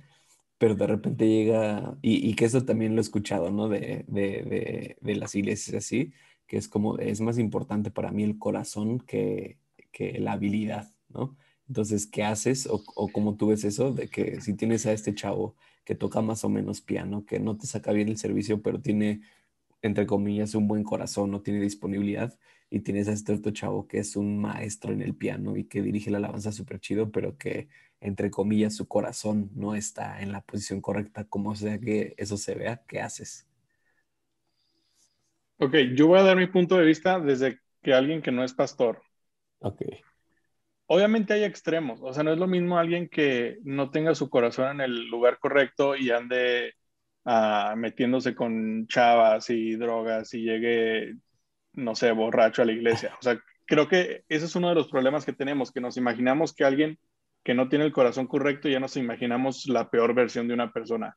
[0.59, 3.69] pero de repente llega, y, que eso también lo he escuchado, ¿no?
[3.69, 6.13] De, de, de, las iglesias así,
[6.47, 9.59] que es como, es más importante para mí el corazón que,
[9.93, 11.37] que la habilidad, ¿no?
[11.69, 12.67] Entonces, ¿qué haces?
[12.67, 16.21] O, o cómo tú ves eso, de que si tienes a este chavo que toca
[16.23, 19.21] más o menos piano, que no te saca bien el servicio, pero tiene,
[19.83, 22.39] entre comillas, un buen corazón, no tiene disponibilidad,
[22.71, 25.83] y tienes a este otro chavo que es un maestro en el piano y que
[25.83, 27.69] dirige la alabanza súper chido, pero que,
[28.01, 32.55] entre comillas, su corazón no está en la posición correcta, como sea que eso se
[32.57, 33.47] vea, ¿qué haces?
[35.59, 38.55] Ok, yo voy a dar mi punto de vista desde que alguien que no es
[38.55, 39.03] pastor.
[39.61, 39.83] Ok
[40.87, 44.77] obviamente hay extremos, o sea, no es lo mismo alguien que no tenga su corazón
[44.77, 46.75] en el lugar correcto y ande
[47.25, 51.15] ah, metiéndose con chavas y drogas y llegue,
[51.73, 53.15] no sé, borracho a la iglesia.
[53.21, 56.55] O sea, creo que ese es uno de los problemas que tenemos, que nos imaginamos
[56.55, 56.99] que alguien
[57.47, 61.17] que no tiene el corazón correcto ya nos imaginamos la peor versión de una persona.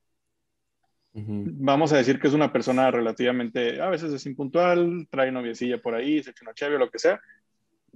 [1.12, 5.96] Vamos a decir que es una persona relativamente, a veces es impuntual, trae noviecilla por
[5.96, 7.20] ahí, se echa una chévere o lo que sea,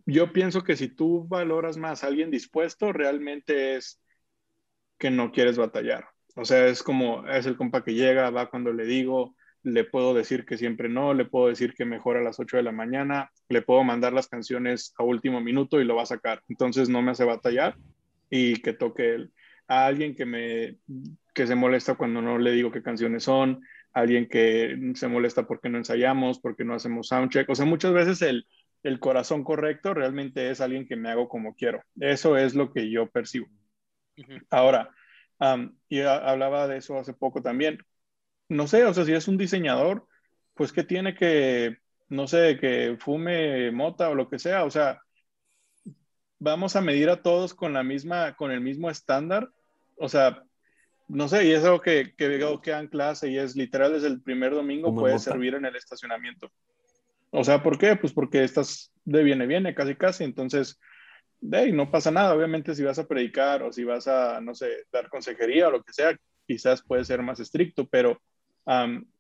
[0.06, 4.02] yo pienso que si tú valoras más a alguien dispuesto, realmente es
[4.98, 6.06] que no quieres batallar.
[6.36, 10.14] O sea, es como, es el compa que llega, va cuando le digo, le puedo
[10.14, 13.32] decir que siempre no, le puedo decir que mejor a las 8 de la mañana,
[13.50, 16.41] le puedo mandar las canciones a último minuto y lo va a sacar.
[16.50, 17.78] Entonces no me hace batallar
[18.30, 19.30] y que toque.
[19.68, 20.78] A alguien que me
[21.34, 23.62] que se molesta cuando no le digo qué canciones son,
[23.94, 27.50] alguien que se molesta porque no ensayamos, porque no hacemos soundcheck.
[27.50, 28.46] O sea, muchas veces el,
[28.84, 31.81] el corazón correcto realmente es alguien que me hago como quiero.
[31.99, 33.47] Eso es lo que yo percibo.
[34.49, 34.89] Ahora,
[35.89, 37.79] y hablaba de eso hace poco también.
[38.49, 40.07] No sé, o sea, si es un diseñador,
[40.53, 41.77] pues que tiene que,
[42.09, 44.65] no sé, que fume mota o lo que sea.
[44.65, 45.01] O sea,
[46.39, 49.49] vamos a medir a todos con la misma, con el mismo estándar.
[49.97, 50.43] O sea,
[51.07, 54.07] no sé, y es algo que, que veo que en clase y es literal desde
[54.07, 56.51] el primer domingo puede servir en el estacionamiento.
[57.36, 57.95] O sea, ¿por qué?
[57.95, 60.23] Pues porque estás de viene, viene, casi, casi.
[60.23, 60.79] Entonces,
[61.51, 62.36] ahí no pasa nada.
[62.36, 65.81] Obviamente, si vas a predicar o si vas a, no sé, dar consejería o lo
[65.81, 66.15] que sea,
[66.45, 68.21] quizás puede ser más estricto, pero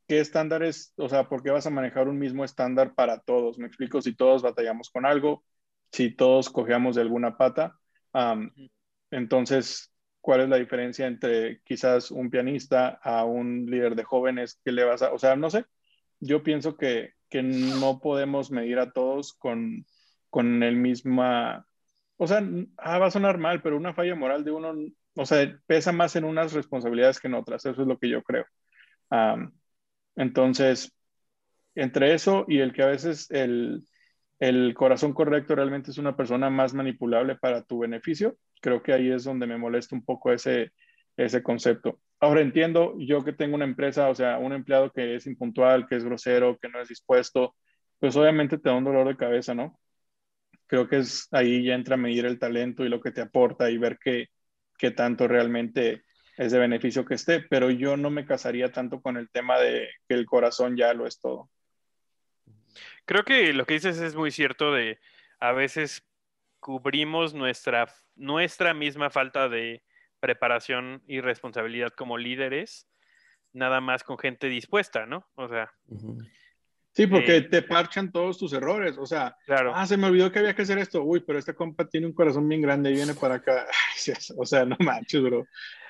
[0.07, 0.93] ¿qué estándares?
[0.97, 3.57] O sea, ¿por qué vas a manejar un mismo estándar para todos?
[3.57, 5.43] Me explico, si todos batallamos con algo,
[5.91, 7.79] si todos cojeamos de alguna pata,
[9.09, 9.91] entonces,
[10.21, 14.83] ¿cuál es la diferencia entre quizás un pianista a un líder de jóvenes que le
[14.83, 15.65] vas a, o sea, no sé,
[16.19, 19.87] yo pienso que que no podemos medir a todos con,
[20.29, 21.65] con el misma,
[22.15, 22.43] o sea,
[22.77, 24.75] ah, va a sonar mal, pero una falla moral de uno,
[25.15, 28.21] o sea, pesa más en unas responsabilidades que en otras, eso es lo que yo
[28.21, 28.45] creo.
[30.15, 30.93] entonces,
[31.73, 33.83] entre eso y el que a veces el,
[34.37, 39.09] el corazón correcto realmente es una persona más manipulable para tu beneficio, creo que ahí
[39.09, 40.71] es donde me molesta un poco ese,
[41.17, 41.99] ese concepto.
[42.19, 45.95] Ahora entiendo, yo que tengo una empresa, o sea, un empleado que es impuntual, que
[45.95, 47.55] es grosero, que no es dispuesto,
[47.99, 49.79] pues obviamente te da un dolor de cabeza, ¿no?
[50.67, 53.69] Creo que es ahí ya entra a medir el talento y lo que te aporta
[53.69, 54.27] y ver qué,
[54.77, 56.03] qué tanto realmente
[56.37, 59.89] es de beneficio que esté, pero yo no me casaría tanto con el tema de
[60.07, 61.49] que el corazón ya lo es todo.
[63.05, 64.99] Creo que lo que dices es muy cierto de
[65.39, 66.03] a veces
[66.59, 69.83] cubrimos nuestra, nuestra misma falta de,
[70.23, 72.87] preparación y responsabilidad como líderes,
[73.51, 75.27] nada más con gente dispuesta, ¿no?
[75.35, 75.73] O sea.
[76.93, 78.97] Sí, porque eh, te parchan todos tus errores.
[78.97, 79.73] O sea, claro.
[79.75, 81.03] ah, se me olvidó que había que hacer esto.
[81.03, 83.67] Uy, pero este compa tiene un corazón bien grande y viene para acá.
[84.37, 85.45] o sea, no manches, bro.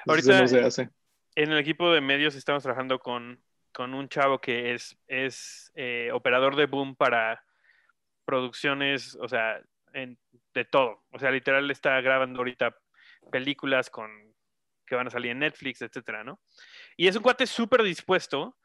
[0.08, 0.90] Ahorita no se hace.
[1.36, 3.40] en el equipo de medios estamos trabajando con,
[3.72, 7.44] con un chavo que es, es eh, operador de boom para
[8.26, 9.62] producciones, o sea,
[9.94, 10.18] en,
[10.56, 11.04] de todo.
[11.12, 12.76] O sea, literal está grabando ahorita
[13.32, 14.12] películas con,
[14.86, 16.40] que van a salir en Netflix, etcétera, ¿no?
[16.98, 18.58] Y es un cuate súper dispuesto,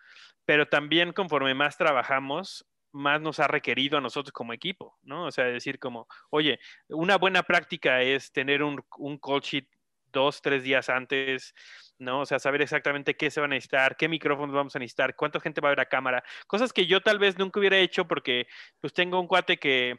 [0.45, 5.27] pero también conforme más trabajamos, más nos ha requerido a nosotros como equipo, ¿no?
[5.27, 9.69] O sea, decir como, oye, una buena práctica es tener un, un call sheet
[10.11, 11.55] dos, tres días antes,
[11.99, 12.21] ¿no?
[12.21, 15.41] O sea, saber exactamente qué se van a necesitar, qué micrófonos vamos a necesitar, cuánta
[15.41, 18.47] gente va a ver a cámara, cosas que yo tal vez nunca hubiera hecho porque
[18.81, 19.99] pues tengo un cuate que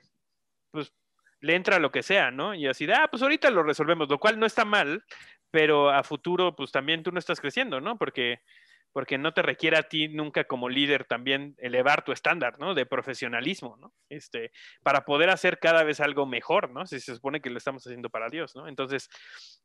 [0.71, 0.93] pues
[1.41, 2.53] le entra lo que sea, ¿no?
[2.53, 5.03] Y así de, ah, pues ahorita lo resolvemos, lo cual no está mal,
[5.51, 7.97] pero a futuro, pues también tú no estás creciendo, ¿no?
[7.97, 8.41] Porque,
[8.91, 12.73] porque no te requiere a ti nunca como líder también elevar tu estándar, ¿no?
[12.73, 13.93] De profesionalismo, ¿no?
[14.09, 14.51] Este,
[14.83, 16.85] para poder hacer cada vez algo mejor, ¿no?
[16.85, 18.67] Si se supone que lo estamos haciendo para Dios, ¿no?
[18.67, 19.09] Entonces,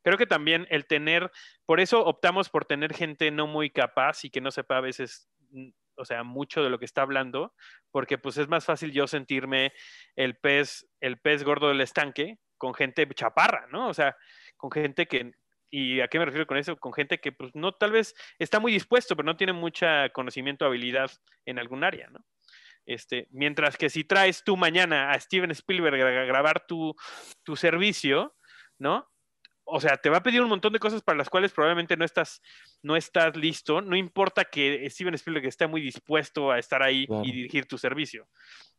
[0.01, 1.31] creo que también el tener,
[1.65, 5.29] por eso optamos por tener gente no muy capaz y que no sepa a veces,
[5.51, 7.53] mm, o sea, mucho de lo que está hablando,
[7.91, 9.73] porque pues es más fácil yo sentirme
[10.15, 13.89] el pez, el pez gordo del estanque con gente chaparra, ¿no?
[13.89, 14.15] O sea,
[14.57, 15.33] con gente que,
[15.69, 16.77] ¿Y a qué me refiero con eso?
[16.77, 20.63] Con gente que pues no, tal vez está muy dispuesto, pero no tiene mucha conocimiento
[20.63, 21.11] o habilidad
[21.45, 22.25] en algún área, ¿no?
[22.85, 26.95] Este, mientras que si traes tú mañana a Steven Spielberg a grabar tu,
[27.43, 28.35] tu servicio,
[28.77, 29.09] ¿no?
[29.65, 32.05] O sea, te va a pedir un montón de cosas para las cuales probablemente no
[32.05, 32.41] estás,
[32.83, 33.81] no estás listo.
[33.81, 38.27] No importa que Steven Spielberg esté muy dispuesto a estar ahí y dirigir tu servicio,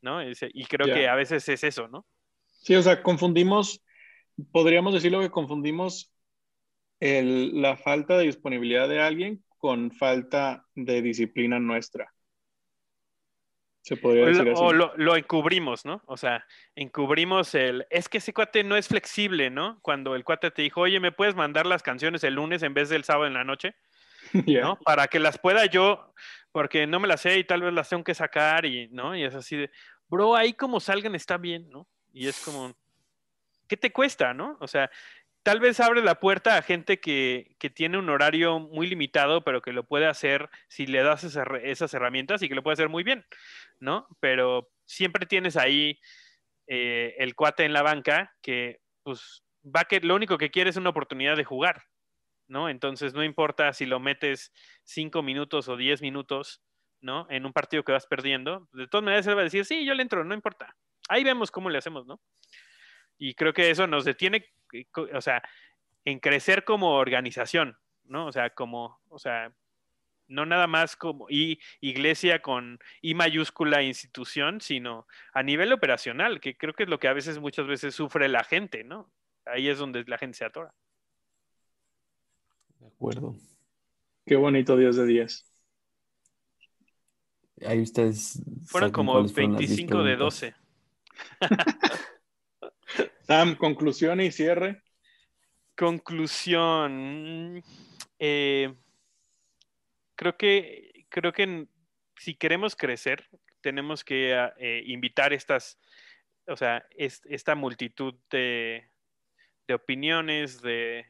[0.00, 0.20] ¿no?
[0.22, 2.06] y creo que a veces es eso, ¿no?
[2.62, 3.82] Sí, o sea, confundimos,
[4.52, 6.12] podríamos decirlo que confundimos
[7.00, 12.12] el, la falta de disponibilidad de alguien con falta de disciplina nuestra.
[13.86, 14.60] Se podría decir así.
[14.60, 16.02] O lo, encubrimos, ¿no?
[16.06, 17.86] O sea, encubrimos el.
[17.88, 19.78] Es que ese cuate no es flexible, ¿no?
[19.80, 22.88] Cuando el cuate te dijo, oye, ¿me puedes mandar las canciones el lunes en vez
[22.88, 23.76] del sábado en la noche?
[24.64, 24.76] ¿No?
[24.84, 26.12] Para que las pueda yo,
[26.50, 29.14] porque no me las sé y tal vez las tengo que sacar y, ¿no?
[29.14, 29.70] Y es así de,
[30.08, 31.86] bro, ahí como salgan está bien, ¿no?
[32.12, 32.74] Y es como,
[33.68, 34.56] ¿qué te cuesta, no?
[34.58, 34.90] O sea,
[35.46, 39.72] tal vez abre la puerta a gente que, tiene un horario muy limitado, pero que
[39.72, 43.24] lo puede hacer si le das esas, herramientas y que lo puede hacer muy bien,
[43.78, 44.08] ¿no?
[44.18, 46.00] Pero siempre tienes ahí
[46.66, 50.78] eh, el cuate en la banca que, pues, va que lo único que quiere es
[50.78, 51.84] una oportunidad de jugar,
[52.48, 52.68] ¿no?
[52.68, 56.60] Entonces, no importa si lo metes cinco minutos o diez minutos,
[57.00, 57.28] ¿no?
[57.30, 59.94] En un partido que vas perdiendo, de todas maneras él va a decir, sí, yo
[59.94, 60.74] le entro, no importa.
[61.08, 62.20] Ahí vemos cómo le hacemos, ¿no?
[63.16, 64.44] Y creo que eso nos detiene
[64.94, 65.42] o sea,
[66.04, 68.26] en crecer como organización, ¿no?
[68.26, 69.52] O sea, como, o sea,
[70.28, 76.56] no nada más como y iglesia con I mayúscula institución, sino a nivel operacional, que
[76.56, 79.10] creo que es lo que a veces, muchas veces sufre la gente, ¿no?
[79.44, 80.74] Ahí es donde la gente se atora.
[82.80, 83.36] De acuerdo.
[84.24, 85.52] Qué bonito Dios de 10.
[87.64, 88.42] Ahí ustedes.
[88.66, 90.54] Fueron como 25 de 12.
[93.26, 94.82] Sam, conclusión y cierre.
[95.74, 97.62] Conclusión.
[98.18, 98.72] Eh,
[100.14, 101.66] creo que creo que
[102.16, 103.28] si queremos crecer,
[103.60, 105.78] tenemos que eh, invitar estas,
[106.46, 108.88] o sea, esta multitud de,
[109.72, 111.06] opiniones, de,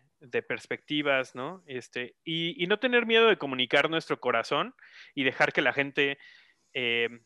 [0.48, 1.62] perspectivas, ¿no?
[1.66, 4.74] Este, y, no tener miedo de comunicar nuestro corazón
[5.14, 6.18] y dejar que la gente
[6.72, 7.20] eh,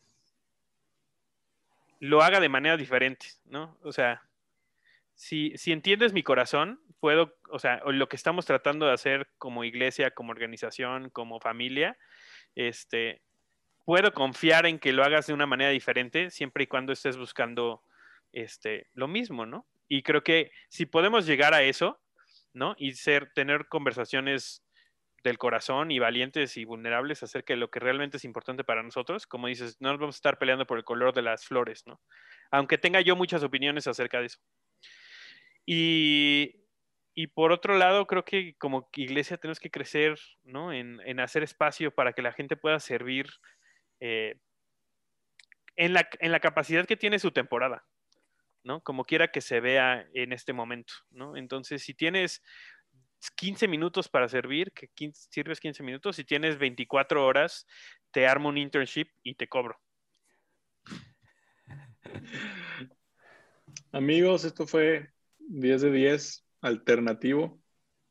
[1.99, 3.77] lo haga de manera diferente, ¿no?
[3.81, 4.21] O sea,
[5.21, 10.09] si, entiendes mi corazón, puedo, o sea, lo que estamos tratando de hacer como iglesia,
[10.09, 11.95] como organización, como familia,
[12.55, 13.21] este,
[13.85, 17.83] puedo confiar en que lo hagas de una manera diferente siempre y cuando estés buscando
[18.31, 19.67] este, lo mismo, ¿no?
[19.87, 22.01] Y creo que si podemos llegar a eso,
[22.51, 22.73] ¿no?
[22.79, 24.65] Y ser, tener conversaciones
[25.23, 29.27] del corazón y valientes y vulnerables acerca de lo que realmente es importante para nosotros,
[29.27, 32.01] como dices, no nos vamos a estar peleando por el color de las flores, ¿no?
[32.49, 34.39] Aunque tenga yo muchas opiniones acerca de eso.
[35.65, 36.57] Y,
[37.33, 40.73] por otro lado, creo que como iglesia tenemos que crecer ¿no?
[40.73, 43.27] en, hacer espacio para que la gente pueda servir
[43.99, 44.39] eh,
[45.75, 47.85] en, la, capacidad que tiene su temporada,
[48.63, 48.81] ¿no?
[48.81, 50.93] Como quiera que se vea en este momento.
[51.35, 52.41] Entonces, si tienes
[53.35, 54.73] 15 minutos para servir,
[55.13, 57.67] sirves 15 minutos, si tienes 24 horas,
[58.11, 59.79] te armo un internship y te cobro.
[63.91, 65.11] Amigos, esto fue
[65.51, 67.59] 10 de 10 alternativo.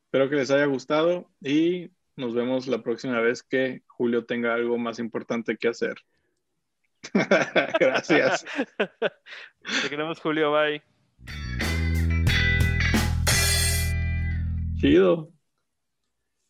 [0.05, 4.77] Espero que les haya gustado y nos vemos la próxima vez que Julio tenga algo
[4.77, 5.97] más importante que hacer.
[7.81, 8.45] Gracias.
[8.77, 10.53] Te queremos, Julio.
[10.53, 10.83] Bye.
[14.77, 15.33] Chido.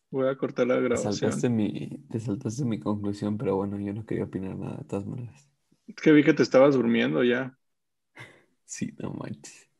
[0.09, 1.13] Voy a cortar la grabación.
[1.13, 4.83] Te saltaste, mi, te saltaste mi conclusión, pero bueno, yo no quería opinar nada de
[4.83, 5.49] todas maneras.
[5.87, 7.57] Es que vi que te estabas durmiendo ya.
[8.65, 9.70] Sí, no manches.